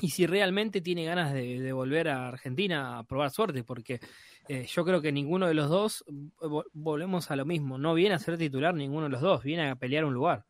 [0.00, 4.00] Y si realmente tiene ganas de, volver a Argentina a probar suerte, porque
[4.48, 8.14] eh, yo creo que ninguno de los dos, vo- volvemos a lo mismo, no viene
[8.14, 10.44] a ser titular ninguno de los dos, viene a pelear un lugar.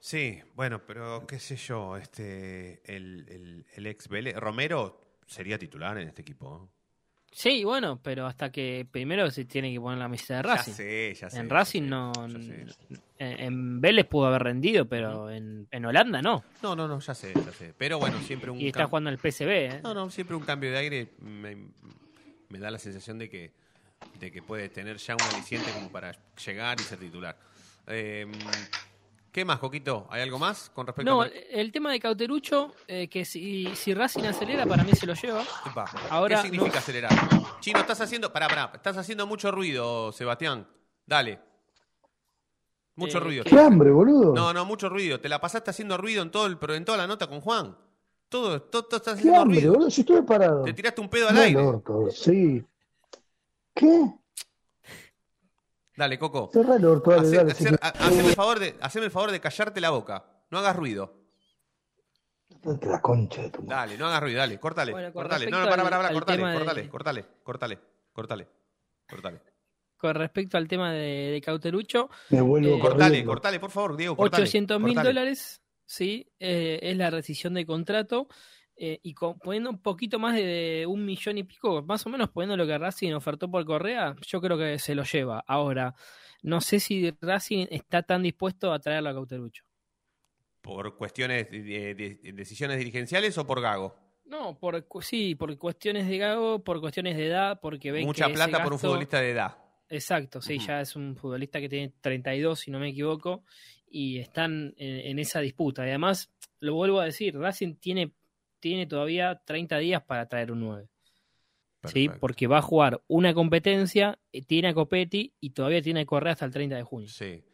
[0.00, 6.22] Sí, bueno, pero qué sé yo, este, el, ex Vélez, Romero sería titular en este
[6.22, 6.70] equipo.
[7.30, 10.72] Sí, bueno, pero hasta que primero se tiene que poner la misa de Ya Racing.
[10.72, 11.38] sé, ya sé.
[11.38, 12.12] en ya Racing sé, no.
[12.28, 12.74] ya ya.
[13.20, 16.44] En, Vélez pudo haber rendido, pero en, en Holanda no.
[16.62, 17.74] No, no, no, ya sé, ya sé.
[17.76, 19.80] Pero bueno, siempre un Y está jugando el PSV, ¿eh?
[19.82, 21.56] No, no, siempre un cambio de aire me,
[22.48, 23.52] me da la sensación de que,
[24.18, 27.36] de que puede tener ya un aliciente como para llegar y ser titular.
[27.88, 28.26] Eh,
[29.38, 30.04] ¿Qué más, Coquito?
[30.10, 31.28] ¿Hay algo más con respecto No, a...
[31.28, 35.44] el tema de Cauterucho, eh, que si, si Racing acelera, para mí se lo lleva.
[35.64, 37.12] Epa, Ahora ¿Qué significa no- acelerar?
[37.60, 38.32] Chino, estás haciendo...
[38.32, 40.66] Pará, pará, estás haciendo mucho ruido, Sebastián.
[41.06, 41.38] Dale.
[42.96, 43.44] Mucho Eh, ruido.
[43.44, 44.34] ¡Qué hambre, boludo!
[44.34, 45.20] No, no, mucho ruido.
[45.20, 47.76] Te la pasaste haciendo ruido en todo el, pero en toda la nota con Juan.
[48.28, 49.72] Todo, todo, todo estás ¡Qué haciendo hambre, ruido.
[49.74, 49.90] boludo!
[49.92, 50.64] Si estuve parado.
[50.64, 51.60] Te tiraste un pedo al No, aire.
[51.60, 52.64] orto, sí.
[53.72, 54.14] ¿Qué?
[55.98, 56.48] Dale, Coco.
[56.52, 57.76] Cerrá el orto, dale, Hace- dale, hacer- sí.
[57.82, 60.24] ha- haceme, el favor de, haceme el favor de callarte la boca.
[60.50, 61.12] No hagas ruido.
[62.82, 63.74] La concha de tu madre.
[63.76, 64.92] Dale, no hagas ruido, dale, cortale.
[64.92, 65.50] Bueno, con cortale.
[65.50, 67.78] No, respecto no, para, al- para, para, al cortale, tema de- cortale, cortale, cortale,
[68.12, 68.48] cortale,
[69.08, 69.40] cortale.
[69.96, 74.16] Con respecto al tema de, de Cauterucho, Me vuelvo Eh, Cortale, cortale, por favor, Diego,
[74.16, 74.44] cortale.
[74.44, 75.08] 800 mil cortale.
[75.12, 78.28] dólares, sí, eh, es la rescisión de contrato.
[78.78, 82.10] Eh, y con- poniendo un poquito más de, de un millón y pico, más o
[82.10, 85.44] menos poniendo lo que Racing ofertó por Correa, yo creo que se lo lleva.
[85.46, 85.94] Ahora,
[86.42, 89.64] no sé si Racing está tan dispuesto a traerlo a Cauterucho.
[90.60, 93.94] ¿Por cuestiones de, de- decisiones dirigenciales o por Gago?
[94.26, 98.34] No, por sí, por cuestiones de Gago, por cuestiones de edad, porque ven Mucha que
[98.34, 99.56] plata por un futbolista de edad.
[99.88, 103.44] Exacto, sí, ya es un futbolista que tiene 32, si no me equivoco,
[103.90, 105.82] y están en, en esa disputa.
[105.86, 108.12] Y además, lo vuelvo a decir, Racing tiene,
[108.60, 110.88] tiene todavía 30 días para traer un 9.
[111.84, 112.10] ¿sí?
[112.20, 116.32] Porque va a jugar una competencia, eh, tiene a Copetti y todavía tiene a Correa
[116.32, 117.08] hasta el 30 de junio.
[117.08, 117.44] Sí.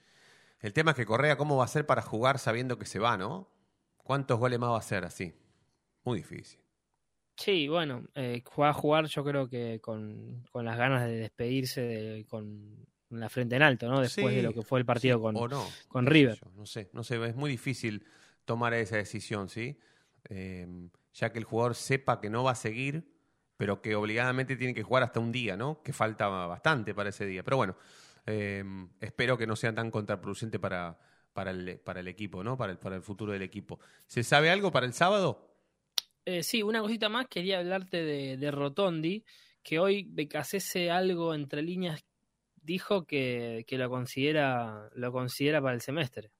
[0.61, 3.17] El tema es que Correa, ¿cómo va a ser para jugar sabiendo que se va,
[3.17, 3.49] no?
[3.99, 5.35] ¿Cuántos goles más va a hacer así?
[6.05, 6.61] Muy difícil.
[7.37, 11.81] Sí, bueno, eh, va a jugar yo creo que con, con las ganas de despedirse
[11.81, 14.01] de- con la frente en alto, ¿no?
[14.01, 16.39] Después Sí, de lo que fue el partido sí, con, no, con River.
[16.55, 18.05] no sé, no sé, es muy difícil
[18.45, 19.79] tomar esa decisión, ¿sí?
[20.29, 20.67] Eh,
[21.13, 23.13] ya que el jugador sepa que no va a seguir,
[23.57, 25.83] pero que obligadamente tiene que jugar hasta un día, ¿no?
[25.83, 27.43] Que falta bastante para ese día.
[27.45, 27.77] Pero bueno,
[28.27, 28.65] eh,
[29.01, 30.99] espero que no sea tan contraproducente para,
[31.33, 32.57] para, el, para el equipo, ¿no?
[32.57, 33.79] Para el, para el futuro del equipo.
[34.07, 35.51] ¿Se sabe algo para el sábado?
[36.25, 39.25] Eh, sí, una cosita más, quería hablarte de, de Rotondi,
[39.63, 42.05] que hoy Becasese algo entre líneas
[42.57, 46.33] dijo que, que lo considera lo considera para el semestre.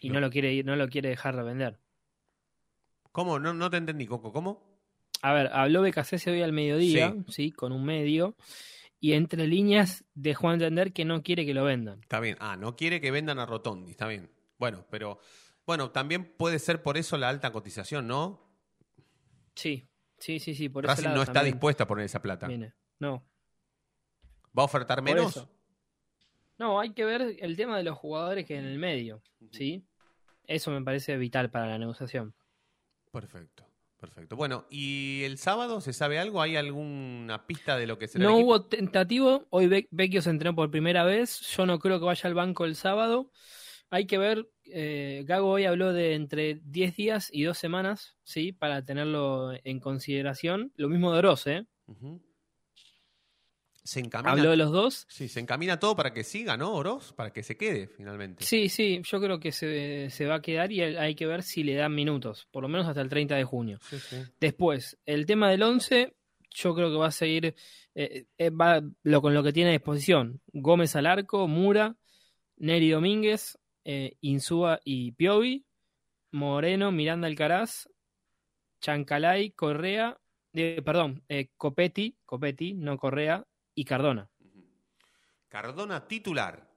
[0.00, 0.20] Y no, No.
[0.20, 1.80] lo quiere no lo quiere dejar de vender.
[3.12, 3.38] ¿Cómo?
[3.38, 4.32] No, no te entendí, Coco.
[4.32, 4.80] ¿Cómo?
[5.22, 7.32] A ver, habló Becasese hoy al mediodía, Sí.
[7.32, 7.50] sí.
[7.52, 8.36] con un medio,
[9.00, 12.00] y entre líneas dejó a entender que no quiere que lo vendan.
[12.02, 12.36] Está bien.
[12.40, 13.90] Ah, no quiere que vendan a Rotondi.
[13.92, 14.30] Está bien.
[14.58, 15.18] Bueno, pero.
[15.66, 18.48] Bueno, también puede ser por eso la alta cotización, ¿no?
[19.54, 19.86] Sí,
[20.18, 22.46] sí, sí, sí, por ese Racing lado no está también dispuesta a poner esa plata.
[22.48, 22.72] viene.
[23.00, 23.22] No,
[24.58, 25.46] ¿Va a ofertar menos?
[26.58, 29.84] No, hay que ver el tema de los jugadores que en el medio, ¿sí?
[30.44, 32.34] Eso me parece vital para la negociación.
[33.20, 33.66] Perfecto,
[33.98, 34.36] perfecto.
[34.36, 36.40] Bueno, ¿y el sábado se sabe algo?
[36.40, 40.30] ¿Hay alguna pista de lo que será No el hubo tentativo, hoy Be- Vecchio se
[40.30, 43.30] entrenó por primera vez, yo no creo que vaya al banco el sábado.
[43.90, 48.52] Hay que ver, eh, Gago hoy habló de entre 10 días y 2 semanas, ¿sí?
[48.52, 50.72] Para tenerlo en consideración.
[50.76, 51.64] Lo mismo de Oroz, ¿eh?
[51.86, 52.20] Ujú.
[53.88, 54.32] Se encamina.
[54.32, 55.06] Habló de los dos.
[55.08, 57.14] Sí, se encamina todo para que siga, ¿no, Oroz?
[57.14, 58.44] Para que se quede finalmente.
[58.44, 61.62] Sí, sí, yo creo que se, se va a quedar y hay que ver si
[61.62, 63.78] le dan minutos, por lo menos hasta el 30 de junio.
[63.88, 64.16] Sí, sí.
[64.38, 66.14] Después, el tema del 11,
[66.50, 67.54] yo creo que va a seguir
[68.00, 70.40] eh, eh, va lo, con lo que tiene a disposición.
[70.52, 71.96] Gómez al arco, Mura,
[72.56, 75.66] Neri Domínguez, eh, Insúa y Piovi,
[76.30, 77.88] Moreno, Miranda Alcaraz,
[78.80, 80.16] Chancalay, Correa,
[80.52, 81.24] eh, perdón,
[81.56, 83.44] Copetti, Copetti, no Correa,
[83.78, 84.28] y Cardona.
[85.48, 86.68] Cardona titular.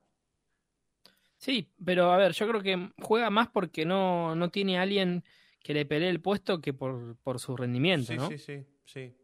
[1.37, 5.23] Sí, pero a ver, yo creo que juega más porque no, no tiene a alguien
[5.63, 8.27] que le pelee el puesto que por, por su rendimiento, Sí, ¿no?
[8.29, 9.15] sí, sí, sí,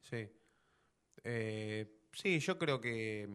[0.00, 0.28] sí.
[1.22, 3.28] Eh, sí, yo creo que...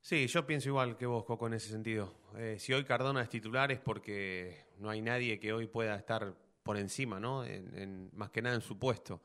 [0.00, 2.12] Sí, yo pienso igual que vos, Coco, en ese sentido.
[2.36, 6.34] Eh, si hoy Cardona es titular es porque no hay nadie que hoy pueda estar
[6.62, 7.44] por encima, ¿no?
[7.44, 9.20] En- en- más que nada en su puesto.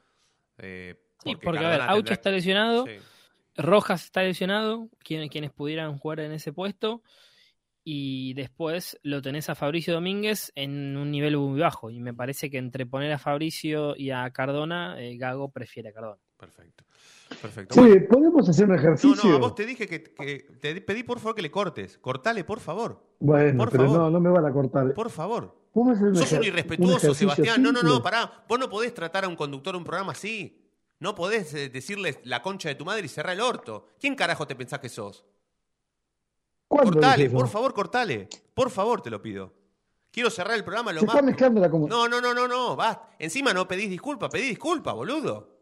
[0.58, 2.98] Eh, Sí, porque a ver, Aucho tendrá- está lesionado, Sí.
[3.58, 7.02] Rojas está lesionado, quien- quienes pudieran jugar en ese puesto,
[7.84, 12.50] y después lo tenés a Fabricio Domínguez en un nivel muy bajo, y me parece
[12.50, 16.18] que entre poner a Fabricio y a Cardona, eh, Gago prefiere a Cardona.
[16.38, 16.84] Perfecto.
[17.42, 17.74] Perfecto.
[17.74, 19.30] Sí, Bueno, podemos hacer un no, ejercicio.
[19.30, 21.98] no, a vos te dije que, que- te pedí por favor que le cortes.
[21.98, 23.04] Cortale, por favor.
[23.20, 24.00] Bueno, Por pero favor.
[24.00, 24.94] no, no me van a cortar.
[24.94, 25.58] Por favor.
[26.14, 27.62] Sos un irrespetuoso, Sebastián.
[27.62, 28.46] No, no, no, pará.
[28.48, 30.64] Vos no podés tratar a un conductor de un programa así.
[31.00, 33.88] No podés eh, decirle la concha de tu madre y cerrar el orto.
[34.00, 35.26] ¿Quién carajo te pensás que sos?
[36.68, 38.28] ¿Cuándo Cortale, por favor, cortale.
[38.54, 39.54] Por favor, te lo pido.
[40.12, 41.16] Quiero cerrar el programa lo Se más.
[41.16, 42.10] está mezclando la comunicación.
[42.10, 42.76] No, no, no, no, no.
[42.76, 43.10] Basta.
[43.20, 44.30] Encima no pedís disculpas.
[44.32, 45.56] Pedí disculpas, boludo.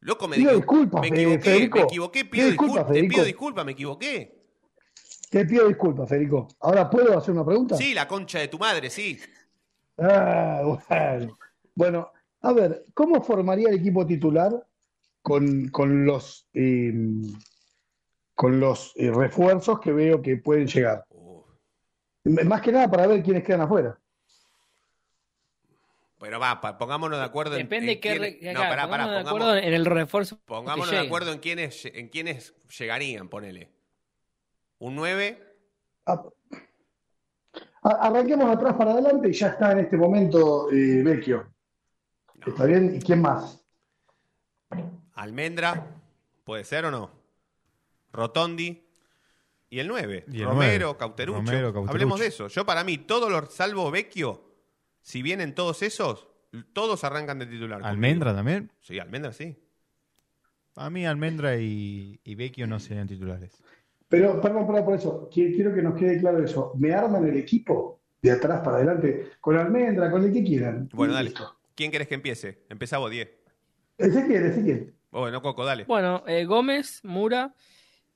[0.00, 1.40] Loco, me, Pido disculpas, me Fe- equivoqué.
[1.42, 1.78] Federico.
[1.78, 2.24] Me equivoqué.
[2.26, 2.92] Pido disculpas, disculpas.
[2.92, 3.64] Te pido disculpas.
[3.64, 4.42] Me equivoqué.
[5.30, 6.48] Te pido disculpas, Federico.
[6.60, 7.76] ¿Ahora puedo hacer una pregunta?
[7.76, 9.18] Sí, la concha de tu madre, sí.
[9.98, 11.38] Ah, bueno.
[11.74, 12.12] Bueno,
[12.42, 14.52] a ver, ¿cómo formaría el equipo titular
[15.22, 16.92] con, con los eh,
[18.34, 21.04] con los eh, refuerzos que veo que pueden llegar?
[21.10, 21.46] Oh.
[22.24, 23.98] Más que nada para ver quiénes quedan afuera.
[26.20, 28.08] Pero va, pa- pongámonos de acuerdo en- Depende en, qué.
[28.10, 30.38] quién- re- No, pará, pará, de acuerdo en el refuerzo.
[30.44, 33.70] Pongámonos de acuerdo en quiénes, en quiénes llegarían, ponele.
[34.78, 35.38] Un 9,
[36.06, 36.22] A-
[37.82, 41.52] a- arranquemos atrás para adelante y ya está en este momento eh, Vecchio.
[42.46, 42.94] ¿Está bien?
[42.96, 43.61] ¿Y quién más?
[45.14, 45.86] Almendra,
[46.44, 47.10] ¿puede ser o no?
[48.12, 48.84] Rotondi
[49.70, 50.24] y el 9.
[50.30, 50.98] Y el Romero, nueve.
[50.98, 51.38] Cauterucho.
[51.38, 51.90] Romero, Cauterucho.
[51.90, 52.48] Hablemos de eso.
[52.48, 54.44] Yo para mí, todos los, salvo Vecchio,
[55.00, 56.28] si vienen todos esos,
[56.72, 57.80] todos arrancan de titular.
[57.82, 58.70] ¿Almendra también?
[58.80, 59.56] Sí, Almendra sí.
[60.76, 63.62] A mí Almendra y, y Vecchio no serían titulares.
[64.08, 66.72] Pero, perdón, perdón, por eso, qui- quiero que nos quede claro eso.
[66.76, 69.30] ¿Me arman el equipo de atrás para adelante?
[69.40, 70.88] Con Almendra, con el que quieran.
[70.92, 71.30] Bueno, dale.
[71.30, 71.56] listo.
[71.74, 72.64] ¿Quién querés que empiece?
[72.68, 73.30] Empezá vos, 10.
[73.96, 74.94] Ezequiel, Ezequiel.
[75.12, 75.84] Bueno, Coco, dale.
[75.84, 77.54] Bueno, eh, Gómez, Mura,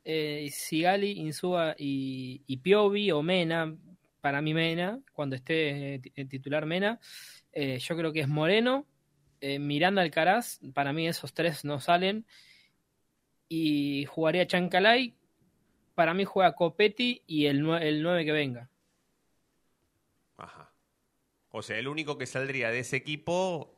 [0.05, 3.77] eh, Sigali, Insúa y, y Piovi o Mena,
[4.23, 6.99] para mí Mena, cuando esté eh, ti- titular Mena,
[7.55, 8.87] yo creo que es Moreno,
[9.41, 12.27] Miranda Alcaraz, para mí esos tres no salen,
[13.49, 15.15] y jugaría Chancalay,
[15.95, 18.71] para mí juega Copetti y el, el 9 que venga.
[20.37, 20.73] Ajá.
[21.51, 23.75] O sea, el único que saldría de ese equipo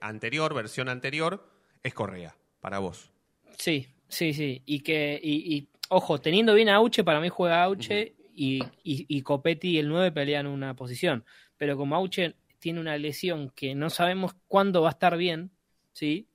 [0.00, 1.51] anterior, versión anterior,
[1.82, 3.10] es Correa, para vos.
[3.58, 4.62] Sí, sí, sí.
[4.66, 9.06] Y que, y, y, ojo, teniendo bien a Auche, para mí juega Auche y, y,
[9.08, 11.24] y Copetti y el 9 pelean una posición.
[11.56, 15.50] Pero como Auche tiene una lesión que no sabemos cuándo va a estar bien,
[15.92, 16.28] ¿sí?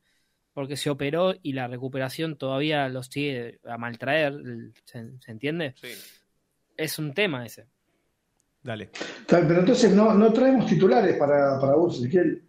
[0.54, 4.34] Porque se operó y la recuperación todavía los sigue a maltraer,
[4.86, 5.76] ¿se, se entiende?
[5.82, 5.90] Sí.
[6.76, 7.68] Es un tema ese.
[8.62, 8.90] Dale.
[9.28, 12.47] Pero entonces no, no traemos titulares para, para vos, Ezequiel.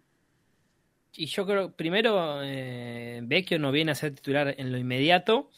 [1.19, 5.49] Y yo creo, primero, eh, Vecchio no viene a ser titular en lo inmediato.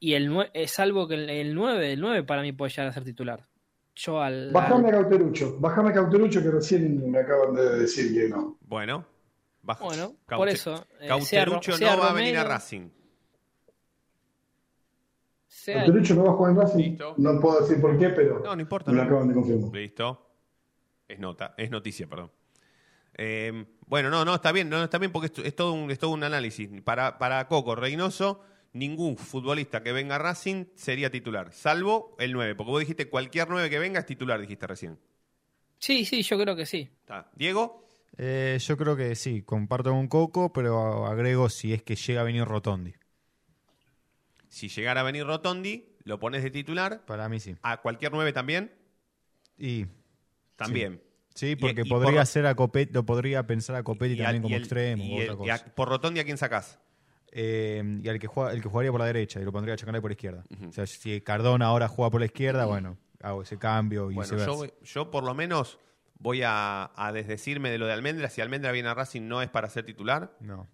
[0.00, 2.92] Y el eh, salvo que el, el 9, el 9 para mí puede llegar a
[2.92, 3.46] ser titular.
[3.94, 4.50] Yo al.
[4.52, 5.56] Bajame a Cauterucho.
[5.58, 8.58] Bajame a Cauterucho que recién me acaban de decir que no.
[8.60, 9.06] Bueno,
[9.62, 9.82] baja.
[9.82, 12.44] Bueno, Caute- por eso, eh, Cauterucho sea no sea va a venir a.
[12.44, 12.90] Racing.
[15.46, 16.78] sea- Cauterucho no va a jugar en Racing.
[16.84, 17.14] Listo.
[17.16, 18.90] No puedo decir por qué, pero No, no importa.
[18.90, 19.08] me lo no.
[19.08, 19.72] acaban de confirmar.
[19.72, 20.20] Listo.
[21.08, 22.30] Es nota, es noticia, perdón.
[23.16, 25.98] Eh, bueno, no, no, está bien, no, está bien porque es, es todo un, es
[25.98, 26.68] todo un análisis.
[26.82, 28.42] Para, para Coco Reynoso,
[28.72, 33.48] ningún futbolista que venga a Racing sería titular, salvo el 9, porque vos dijiste cualquier
[33.48, 34.98] 9 que venga es titular, dijiste recién.
[35.78, 36.88] Sí, sí, yo creo que sí.
[37.00, 37.30] Está.
[37.34, 37.86] Diego,
[38.16, 42.24] Eh, yo creo que sí, comparto con Coco, pero agrego si es que llega a
[42.24, 42.94] venir Rotondi.
[44.48, 47.56] si llegara a venir Rotondi, lo pones de titular, Para mí sí.
[47.62, 48.72] a cualquier 9 también,
[49.58, 49.86] Y
[50.56, 51.00] también.
[51.02, 51.13] sí,
[51.60, 54.54] porque y podría por- ser a Copetti, lo podría pensar a Copetti al- también como
[54.54, 55.74] el- extremo y otra y a- cosa.
[55.74, 56.78] por Rotondi, ¿a quién sacás?
[57.32, 59.76] Eh, y al que juega, el que jugaría por la derecha y lo pondría a
[59.76, 60.44] Chacanay por la izquierda.
[60.68, 64.36] O sea, si Cardona ahora juega por la izquierda, bueno, hago ese cambio y Bueno,
[64.38, 65.78] yo, yo por lo menos
[66.20, 68.30] voy a, a desdecirme de lo de Almendra.
[68.30, 70.68] Si Almendra viene a Racing no es para ser titular, No.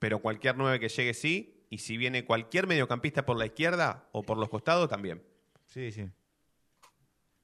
[0.00, 1.56] pero cualquier 9 que llegue sí.
[1.70, 5.22] Y si viene cualquier mediocampista por la izquierda o por los costados, también.
[5.66, 6.06] Sí, sí.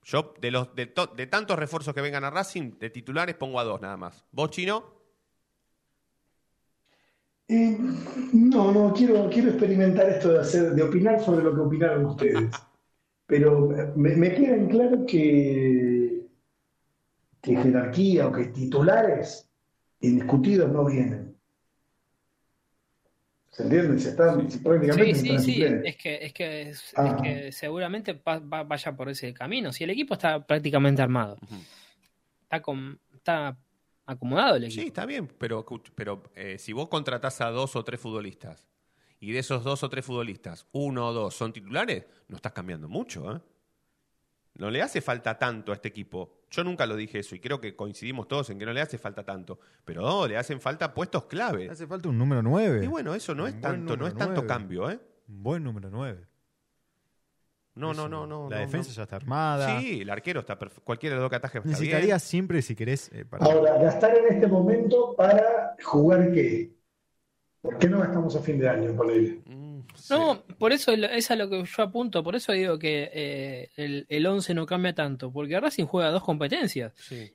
[0.07, 3.59] Yo, de, los, de, to- de tantos refuerzos que vengan a Racing, de titulares pongo
[3.59, 4.25] a dos nada más.
[4.31, 4.95] ¿Vos, Chino?
[7.49, 7.77] Eh,
[8.33, 12.55] no, no, quiero, quiero experimentar esto de hacer, de opinar sobre lo que opinaron ustedes.
[13.27, 16.29] Pero me, me queda en claro que,
[17.43, 19.51] que jerarquía o que titulares
[19.99, 21.36] indiscutidos no vienen.
[23.57, 23.99] ¿Se entiende?
[23.99, 25.63] Se están, prácticamente sí, sí.
[25.63, 27.07] Es que, es que, es, Ah.
[27.17, 29.73] es que seguramente va- va- vaya por ese camino.
[29.73, 31.39] Si el equipo está prácticamente armado,
[32.43, 33.57] está, con, está
[34.05, 34.83] acomodado el equipo.
[34.83, 38.69] Sí, está bien, pero, pero eh, si vos contratás a dos o tres futbolistas
[39.21, 42.89] y de esos dos o tres futbolistas, uno o dos son titulares, no estás cambiando
[42.91, 43.41] mucho, ¿eh?
[44.59, 46.33] No le hace falta tanto a este equipo.
[46.51, 48.97] Yo nunca lo dije eso y creo que coincidimos todos en que no le hace
[48.97, 49.59] falta tanto.
[49.85, 51.69] Pero no, le hacen falta puestos clave.
[51.69, 52.85] Hace falta un número 9.
[52.85, 54.99] Y bueno, eso no Un es tanto, no es tanto cambio, ¿eh?
[55.29, 56.25] Un buen número 9.
[57.75, 58.49] No, no, no, no.
[58.49, 58.95] La no, defensa no.
[58.97, 59.79] ya está armada.
[59.79, 60.83] Sí, el arquero está perfecto.
[60.85, 62.21] Cualquiera de los dos que ataje está Necesitaría bien.
[62.21, 66.75] siempre, si querés, eh, para- Ahora, gastar en este momento para jugar qué?
[67.61, 69.43] ¿Por qué no gastamos a fin de año, ponele?
[69.97, 70.15] Sí.
[70.15, 72.23] No, por eso es a lo que yo apunto.
[72.23, 75.33] Por eso digo que eh, el, el 11 no cambia tanto.
[75.33, 76.93] Porque Racing juega dos competencias.
[76.97, 77.33] Sí.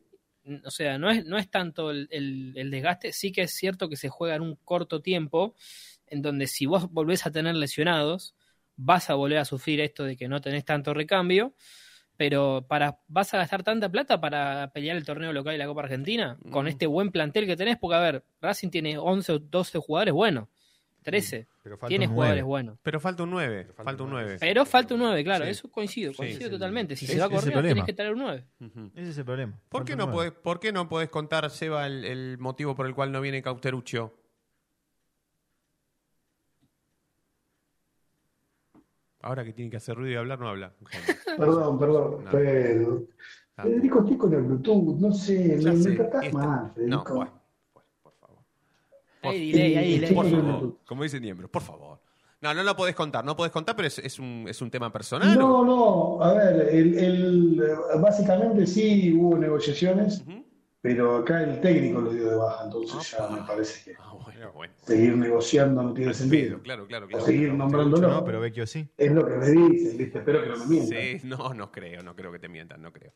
[0.66, 3.12] O sea, no es, no es tanto el, el- el desgaste.
[3.14, 5.56] Sí que es cierto que se juega en un corto tiempo.
[6.08, 8.36] En donde si vos volvés a tener lesionados,
[8.76, 11.54] vas a volver a sufrir esto de que no tenés tanto recambio.
[12.18, 15.82] Pero para vas a gastar tanta plata para pelear el torneo local y la Copa
[15.84, 16.68] Argentina con Mm.
[16.68, 20.48] este buen plantel que tenés, porque a ver, Racing tiene 11 o 12 jugadores buenos.
[21.04, 21.48] 13.
[21.64, 22.78] Pero falta Tiene un jugadores buenos.
[22.84, 23.68] Pero falta un 9.
[23.76, 24.38] Falta un 9.
[24.40, 25.52] Pero falta un 9, claro, Sí.
[25.52, 26.96] eso coincido, coincido sí, totalmente.
[26.96, 28.46] Si se va a correr, tenés que traer un 9.
[28.96, 29.60] Ese es el problema.
[29.70, 32.94] ¿Por qué, no podés, ¿Por qué no podés contar, Seba, el, el motivo por el
[32.94, 34.14] cual no viene Cauteruccio?
[39.22, 40.74] Ahora que tiene que hacer ruido y hablar, no habla.
[41.38, 42.32] Perdón, perdón, No.
[42.32, 43.04] pero.
[43.58, 45.92] Ah, Federico, estoy con el Bluetooth, no sé, ya me, me sé.
[45.96, 47.14] tratás está- mal, No, Federico.
[47.16, 47.41] bueno, favor.
[49.22, 50.14] Hay delay, hay delay.
[50.16, 50.78] Por favor.
[50.86, 52.00] Como dice Niembro, por favor.
[52.42, 54.92] No, no lo podés contar, no podés contar, pero es, es un, es un tema
[54.92, 55.38] personal.
[55.38, 57.62] No, no, a ver, el, el-
[58.00, 60.24] básicamente sí hubo negociaciones,
[60.82, 64.52] pero acá el técnico lo dio de baja, entonces ya me parece que Ah, bueno,
[64.54, 64.74] bueno.
[64.82, 66.54] seguir negociando no tiene sentido.
[66.56, 67.26] pedo, claro, claro, O claro.
[67.26, 68.08] seguir nombrándolo.
[68.10, 68.90] No, pero Vecchio sí.
[68.98, 70.18] Es lo que me dicen, ¿viste?
[70.18, 70.98] Espero que no me mientan.
[71.00, 73.12] Sí, no, no creo, no creo que te mientan, no creo.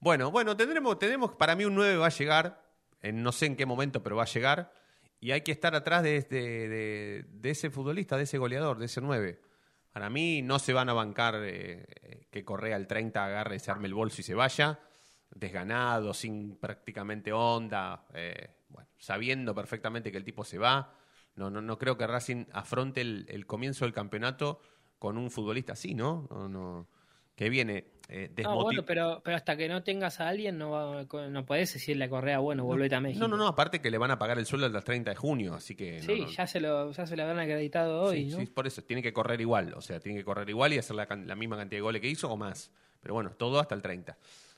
[0.00, 2.60] Bueno, bueno, tendremos, tenemos, para mí un 9 va a llegar,
[3.02, 4.72] en no sé en qué momento, pero va a llegar,
[5.24, 9.00] y hay que estar atrás de, de- de- ese futbolista, de ese goleador, de ese
[9.00, 9.40] 9.
[9.90, 13.70] Para mí no se van a bancar eh, eh, que Correa al 30 agarre, se
[13.70, 14.80] arme el bolso y se vaya,
[15.34, 18.50] desganado, sin prácticamente onda, eh,
[18.98, 20.92] sabiendo perfectamente que el tipo se va.
[21.36, 24.60] No, no, no creo que Racing afronte el, el comienzo del campeonato
[24.98, 26.28] con un futbolista así, ¿no?
[26.30, 26.88] No, no.
[27.36, 30.70] Que viene eh, No, desmoti- bueno, pero, pero hasta que no tengas a alguien, no,
[30.70, 33.20] va- no podés decirle a Correa, bueno, volvete a México.
[33.20, 35.16] No, no, no, aparte que le van a pagar el sueldo hasta el 30 de
[35.16, 35.98] junio, así que...
[35.98, 36.26] no, Sí, no.
[36.28, 38.38] Ya, se lo, ya se lo habrán acreditado hoy, Sí, ¿no?
[38.40, 40.94] sí, por eso, tiene que correr igual, o sea, tiene que correr igual y hacer
[40.96, 42.70] la, la misma cantidad de goles que hizo o más.
[43.00, 44.16] Pero bueno, todo hasta el 30.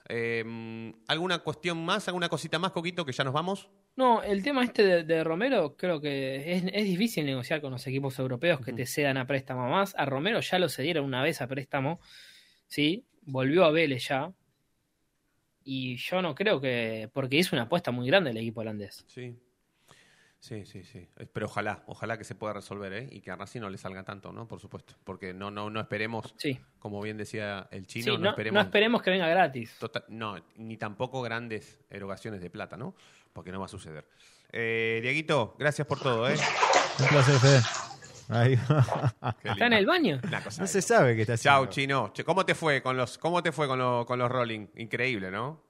[0.09, 3.69] Eh, ¿Alguna cuestión más, alguna cosita más, Coquito, que ya nos vamos?
[3.97, 7.85] No, el tema este de, de Romero, creo que es, es difícil negociar con los
[7.87, 9.95] equipos europeos que te cedan a préstamo más.
[9.97, 11.99] A Romero ya lo cedieron una vez a préstamo,
[12.69, 13.05] ¿sí?
[13.23, 14.33] Volvió a Vélez ya.
[15.65, 17.11] Y yo no creo que.
[17.13, 19.05] Porque hizo una apuesta muy grande el equipo holandés.
[19.09, 19.37] Sí.
[20.39, 21.09] Sí, sí, sí.
[21.33, 23.09] Pero ojalá, ojalá que se pueda resolver, ¿eh?
[23.11, 24.47] Y que a Racing no le salga tanto, ¿no?
[24.47, 24.95] Por supuesto.
[25.03, 26.61] Porque no, no, no esperemos, Sí.
[26.79, 28.55] como bien decía el chino, Sí, no, no, esperemos...
[28.55, 29.77] no esperemos que venga gratis.
[29.81, 32.95] Tota- no, ni tampoco grandes erogaciones de plata, ¿no?
[33.33, 34.07] Porque no va a suceder.
[34.53, 36.37] Eh, Dieguito, gracias por todo, ¿eh?
[37.01, 37.61] Un placer, Fede.
[38.29, 38.59] Ahí
[39.45, 40.21] ¿Está en el baño?
[40.27, 40.89] Una cosa No se loco.
[40.89, 41.59] sabe qué está haciendo.
[41.65, 42.11] Chau, chino.
[42.13, 44.67] Che, ¿Cómo te fue con los, cómo te fue con, lo- con los rolling?
[44.77, 45.63] Increíble, ¿no?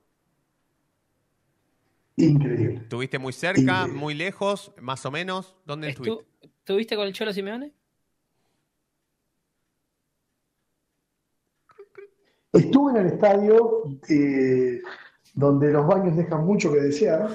[2.16, 2.76] Increíble.
[2.82, 3.92] ¿Estuviste muy cerca, Increíble.
[4.00, 5.54] muy lejos, más o menos?
[5.66, 5.90] ¿Dónde Estu-
[6.22, 6.26] estuviste?
[6.59, 7.72] ¿Estuviste con el Cholo Simeone?
[12.52, 14.80] Estuve en el estadio eh,
[15.34, 17.28] donde los baños dejan mucho que desear,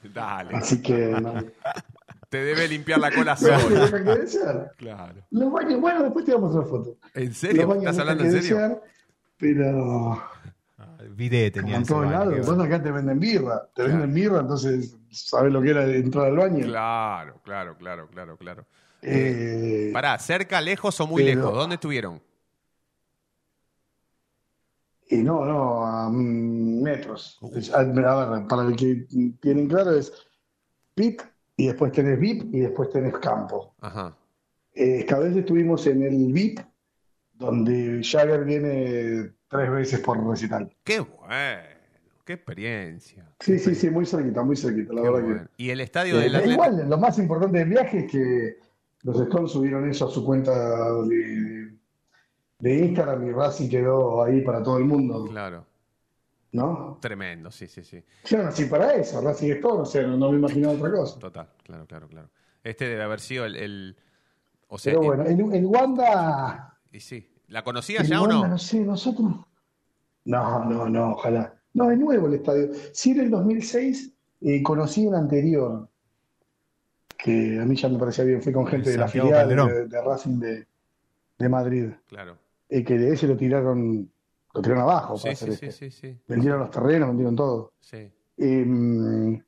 [0.12, 0.56] Dale.
[0.56, 1.34] así que no,
[2.28, 4.70] Te debe limpiar la cola sola.
[4.76, 5.14] Claro.
[5.30, 6.96] Los baños, bueno, después te vamos a hacer foto.
[7.14, 7.74] ¿En serio?
[7.74, 8.82] ¿Estás hablando en serio?
[9.36, 10.22] pero
[10.80, 14.40] Ah, Vide tenía como en todos lados, que acá te venden birra, te venden birra,
[14.40, 16.64] entonces sabes lo que era entrar al baño.
[16.66, 18.64] Claro, claro, claro, claro, claro.
[19.02, 21.54] Eh, Pará, ¿cerca, lejos o muy pero- lejos?
[21.54, 22.20] ¿Dónde estuvieron?
[25.10, 27.38] Y no, no, a mm, metros.
[27.40, 27.58] Uh.
[27.74, 29.06] A ver, para el que
[29.40, 30.12] tienen claro es
[30.94, 31.22] pit
[31.58, 33.74] y después tenés VIP y después tenés campo.
[33.80, 34.16] Ajá.
[34.74, 36.60] Eh, esta vez estuvimos en el VIP,
[37.34, 40.70] donde Jagger viene tres veces por recital.
[40.84, 41.62] Qué bueno,
[42.24, 43.28] qué experiencia.
[43.40, 45.42] Sí, sí, sí, muy cerquita, muy cerquita, la Qué verdad bueno.
[45.56, 45.62] que.
[45.64, 46.64] Y el estadio Eh, del da Atlético.
[46.64, 48.56] igual, lo más importante del viaje es que
[49.02, 50.52] los Stones subieron eso a su cuenta
[51.02, 51.72] de,
[52.60, 55.64] de Instagram y Racing quedó ahí para todo el mundo, Claro,
[56.58, 56.98] ¿no?
[57.00, 58.02] tremendo, sí, sí, sí.
[58.26, 61.18] Yo nací para eso, Racing Stone, o sea, no, no me imaginaba otra cosa.
[61.18, 62.28] Total, claro, claro, claro.
[62.62, 63.56] Este debe haber sido el.
[63.56, 63.96] el-
[64.68, 67.26] o sea, Pero bueno, el, el Wanda, y sí.
[67.48, 68.46] ¿La conocías ya o no?
[68.46, 69.32] no sé, nosotros.
[70.26, 71.54] No, no, no, ojalá.
[71.72, 72.68] No, es nuevo el estadio.
[72.92, 75.88] Sí, en el 2006 eh, conocí un anterior,
[77.16, 80.02] que a mí ya me parecía bien, fui con gente de la filial de, de
[80.02, 80.66] Racing de,
[81.38, 82.36] de Madrid, Claro.
[82.68, 84.10] eh, que de ese lo tiraron,
[84.58, 85.90] lo tiraron abajo para sí, hacer sí, este.
[85.90, 86.20] sí, sí.
[86.26, 87.72] Vendieron los terrenos, vendieron todo.
[87.80, 88.10] Sí.
[88.36, 89.42] Eh,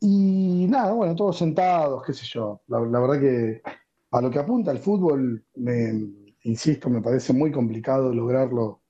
[0.00, 2.62] y nada, bueno, todos sentados, qué sé yo.
[2.68, 3.62] La, la verdad que
[4.12, 5.92] a lo que apunta el fútbol, me,
[6.44, 8.80] insisto, me parece muy complicado lograrlo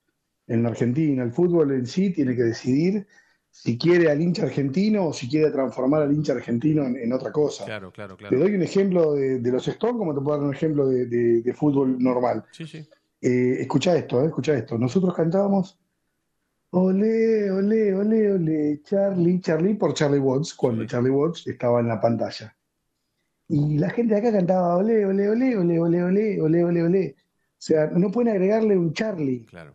[0.46, 1.22] en la Argentina.
[1.22, 3.06] El fútbol en sí tiene que decidir
[3.50, 7.32] si quiere al hincha argentino o si quiere transformar al hincha argentino en, en otra
[7.32, 7.64] cosa.
[7.64, 8.38] Claro, claro, Te claro.
[8.38, 11.42] doy un ejemplo de, de los Stones, como te puedo dar un ejemplo de, de-
[11.42, 12.44] de fútbol normal.
[12.52, 12.86] Sí, sí.
[13.20, 14.78] Eh, escucha esto, eh, escucha esto.
[14.78, 15.80] Nosotros cantábamos
[16.72, 20.88] Olé, olé, olé, olé, Charlie, Charlie por Charlie Watts, cuando Sí.
[20.88, 22.56] Charlie Watts estaba en la pantalla.
[23.48, 27.16] Y la gente de acá cantaba olé, olé, olé, olé, olé, olé, olé, olé, olé.
[27.18, 29.44] O sea, no pueden agregarle un Charlie.
[29.46, 29.74] Claro.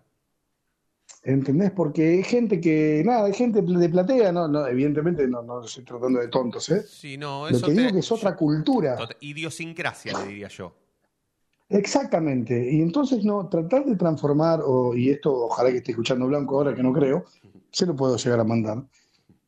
[1.24, 1.72] ¿Entendés?
[1.72, 5.84] Porque hay gente que, nada, hay gente de platea, no, no, evidentemente no, no estoy
[5.84, 6.82] tratando de tontos, ¿eh?
[6.88, 8.96] Sí, no, Lo eso que digo que es otra cultura.
[9.20, 10.74] Idiosincrasia, le diría yo.
[11.70, 12.72] Exactamente.
[12.72, 16.76] Y entonces, no, tratar de transformar, o, y esto ojalá que esté escuchando Blanco ahora
[16.76, 17.26] que no creo,
[17.72, 18.84] se lo puedo llegar a mandar.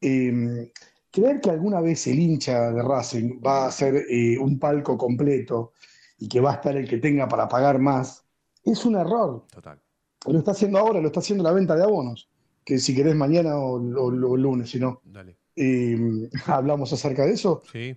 [0.02, 0.72] Eh,
[1.12, 5.72] creer que alguna vez el hincha de Racing va a hacer eh, un palco completo
[6.20, 8.26] y que va a estar el que tenga para pagar más,
[8.64, 9.46] es un error.
[9.52, 9.80] Total.
[10.28, 12.30] Lo está haciendo ahora, lo está haciendo la venta de abonos,
[12.66, 15.02] que si querés mañana o, o- lunes, si no.
[15.06, 15.38] Dale.
[15.56, 17.62] Eh, hablamos acerca de eso.
[17.72, 17.96] Sí,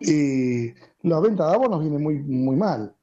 [0.00, 0.72] Y
[1.08, 2.94] la venta de abonos viene muy, muy mal.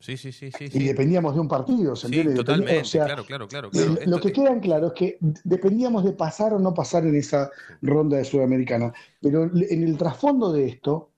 [0.00, 0.64] Sí, sí, sí, sí.
[0.66, 0.84] Y sí.
[0.84, 2.32] dependíamos de un partido, ¿se Sí, entiende?
[2.32, 3.70] Dependí- totalmente, o sea, claro, claro, claro.
[3.72, 7.14] lo Esto- que queda en claro es que dependíamos de pasar o no pasar en
[7.16, 7.50] esa
[7.82, 8.92] ronda de Sudamericana.
[9.20, 11.12] Pero en el trasfondo de esto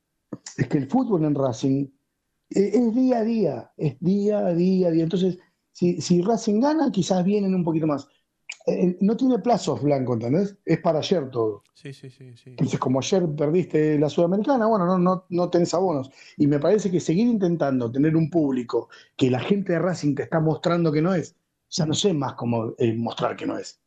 [0.56, 1.86] es que el fútbol en Racing
[2.50, 5.04] eh, es día a día, es día a día, a día.
[5.04, 5.38] Entonces,
[5.72, 8.08] si, si Racing gana, quizás vienen un poquito más.
[8.66, 10.56] Eh, no tiene plazos blanco, ¿entendés?
[10.64, 11.64] Es para ayer todo.
[11.72, 12.50] Sí, sí, sí, sí.
[12.50, 16.10] Entonces, como ayer perdiste la Sudamericana, bueno, no, no, no tenés abonos.
[16.36, 20.24] Y me parece que seguir intentando tener un público que la gente de Racing te
[20.24, 21.36] está mostrando que no es,
[21.70, 23.80] ya no sé más cómo eh, mostrar que no es.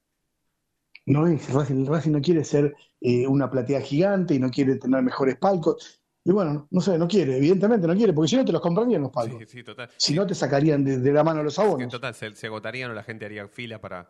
[1.05, 5.03] No es, Racing, Racing no quiere ser eh, una platea gigante y no quiere tener
[5.03, 6.01] mejores palcos.
[6.25, 9.01] Y bueno, no sé, no quiere, evidentemente no quiere, porque si no te los comprarían
[9.01, 9.39] los palcos.
[9.39, 9.89] Sí, sí, total.
[9.97, 11.91] Si no te sacarían de, de la mano los abonos.
[11.91, 14.09] total, se, se agotarían o la gente haría fila para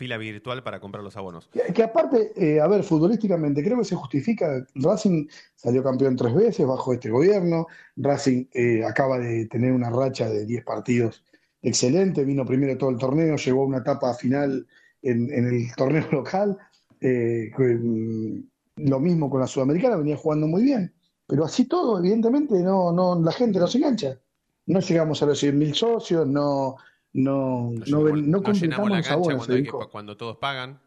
[0.00, 1.50] fila virtual para comprar los abonos.
[1.74, 4.66] Que, aparte, eh, a ver, futbolísticamente creo que se justifica.
[4.76, 7.66] Racing salió campeón tres veces bajo este gobierno.
[7.96, 11.22] Racing eh, acaba de tener una racha de 10 partidos
[11.60, 12.24] excelente.
[12.24, 14.66] Vino primero todo el torneo, llegó a una etapa final
[15.02, 16.56] en, el torneo local.
[17.02, 18.40] Eh, mm,
[18.76, 20.94] lo mismo con la Sudamericana, venía jugando muy bien.
[21.26, 24.18] Pero así todo, evidentemente, no, no, la gente no se engancha.
[24.64, 26.76] No llegamos a los 100.000 socios, no,
[27.12, 30.80] no, no, llenamos- no no completamos los abonos, cuando, hay que- cuando todos pagan.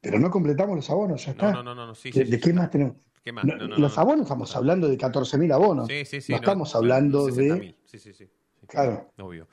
[0.00, 1.52] Pero no completamos los abonos, ya está.
[1.52, 2.60] No, no, no, no, sí, ¿De, sí, de sí, qué está.
[2.62, 2.96] más tenemos?
[3.24, 3.44] ¿Qué más?
[3.44, 4.00] No, No, no, los no.
[4.02, 5.88] abonos estamos hablando de 14.000 abonos.
[5.88, 6.32] Sí, sí, sí.
[6.32, 7.32] no, estamos hablando de...
[7.32, 7.76] 60.000.
[7.86, 8.28] Sí, sí, sí.
[8.68, 9.10] Claro.
[9.18, 9.48] Obvio.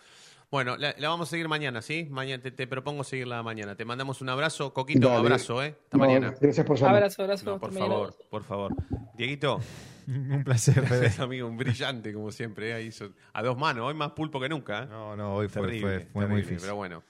[0.52, 2.08] Bueno, la, la vamos a seguir mañana, ¿sí?
[2.12, 3.76] Mañana te, te propongo seguirla mañana.
[3.76, 4.72] Te mandamos un abrazo.
[4.74, 5.20] Coquito, Dale.
[5.22, 5.76] abrazo, ¿eh?
[5.86, 6.36] Hasta No, mañana.
[6.40, 6.96] gracias por llamar.
[6.98, 7.46] Abrazo, abrazo.
[7.46, 8.76] No, por favor, por favor.
[9.18, 9.60] Dieguito,
[10.08, 12.70] Un placer, gracias, amigo, un brillante como siempre.
[12.70, 12.74] ¿eh?
[12.74, 14.84] Ahí hizo- a dos manos, hoy más pulpo que nunca.
[14.84, 14.88] ¿eh?
[14.90, 16.62] No, no, hoy fue, Terrible, fue, fue muy terrible, difícil.
[16.62, 17.04] Pero bueno,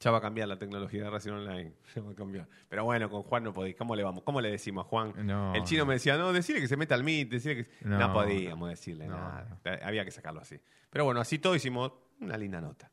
[0.00, 1.72] ya va a cambiar la tecnología de Racing Online.
[1.94, 2.48] Ya va a cambiar.
[2.68, 3.76] Pero bueno, con Juan no podéis.
[3.76, 4.22] ¿Cómo le vamos?
[4.24, 5.12] ¿Cómo le decimos a Juan?
[5.26, 5.86] No, el chino no.
[5.86, 7.70] me decía, no, decirle que se meta al Meet, decirle que.
[7.88, 9.58] No, No, podíamos decirle nada.
[9.82, 10.58] Había que sacarlo así.
[10.90, 12.90] Pero bueno, así todo hicimos una linda nota.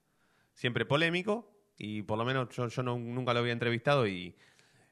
[0.53, 4.35] Siempre polémico y por lo menos yo, yo no- nunca lo había entrevistado y.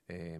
[0.07, 0.39] eh,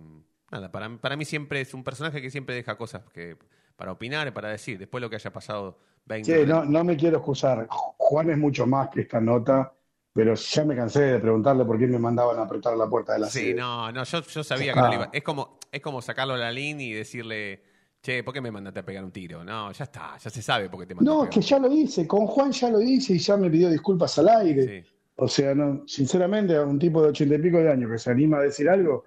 [0.52, 3.36] nada, para, para mí siempre es un personaje que siempre deja cosas que
[3.76, 4.78] para opinar, para decir.
[4.80, 7.68] Después lo que haya pasado 20 Che, no, no me quiero excusar.
[7.70, 9.74] Juan es mucho más que esta nota,
[10.14, 13.20] pero ya me cansé de preguntarle por qué me mandaban a apretar la puerta de
[13.20, 13.54] la Sí, sede.
[13.56, 14.84] no, no, yo, yo sabía que Ah.
[14.84, 15.10] no le iba.
[15.12, 17.64] Es como, es como sacarlo a la línea y decirle,
[18.02, 19.44] che, ¿por qué me mandaste a pegar un tiro?
[19.44, 21.50] No, ya está, ya se sabe por qué te mandó No, a es que pegar.
[21.50, 22.08] ya lo hice.
[22.08, 24.84] Con Juan ya lo hice y ya me pidió disculpas al aire.
[24.86, 24.90] Sí.
[25.18, 28.12] O sea, no, sinceramente, a un tipo de ochenta y pico de años que se
[28.12, 29.06] anima a decir algo,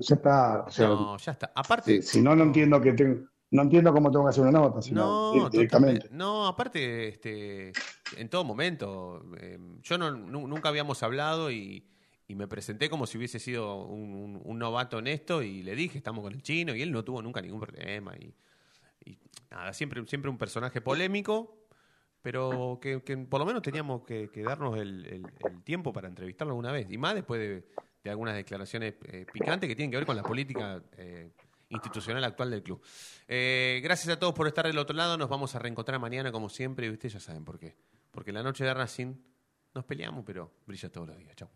[0.00, 0.62] ya está.
[0.66, 1.52] O sea, No, ya está.
[1.54, 4.58] Aparte, si, si no, no entiendo que tengo, no entiendo cómo tengo que hacer una
[4.58, 6.08] nota, sino No, di- directamente.
[6.10, 7.72] No, aparte, este,
[8.16, 11.86] en todo momento, eh, yo no, nu- nunca habíamos hablado y,
[12.26, 15.74] y me presenté como si hubiese sido un, un- un novato en esto y le
[15.76, 18.34] dije, estamos con el chino y él no tuvo nunca ningún problema y,
[19.04, 19.18] y
[19.50, 21.58] nada, siempre, siempre un personaje polémico,
[22.22, 26.08] pero que, que por lo menos teníamos que, que darnos el, el- el tiempo para
[26.08, 27.66] entrevistarlo alguna vez y más después de,
[28.02, 31.32] de algunas declaraciones eh, picantes que tienen que ver con la política eh,
[31.72, 32.82] institucional actual del club.
[33.28, 35.16] Eh, gracias a todos por estar del otro lado.
[35.16, 36.88] Nos vamos a reencontrar mañana, como siempre.
[36.88, 37.08] ¿Viste?
[37.08, 37.76] Ya saben por qué.
[38.10, 39.14] Porque la noche de Racing
[39.74, 41.34] nos peleamos, pero brilla todos los días.
[41.36, 41.48] Chau.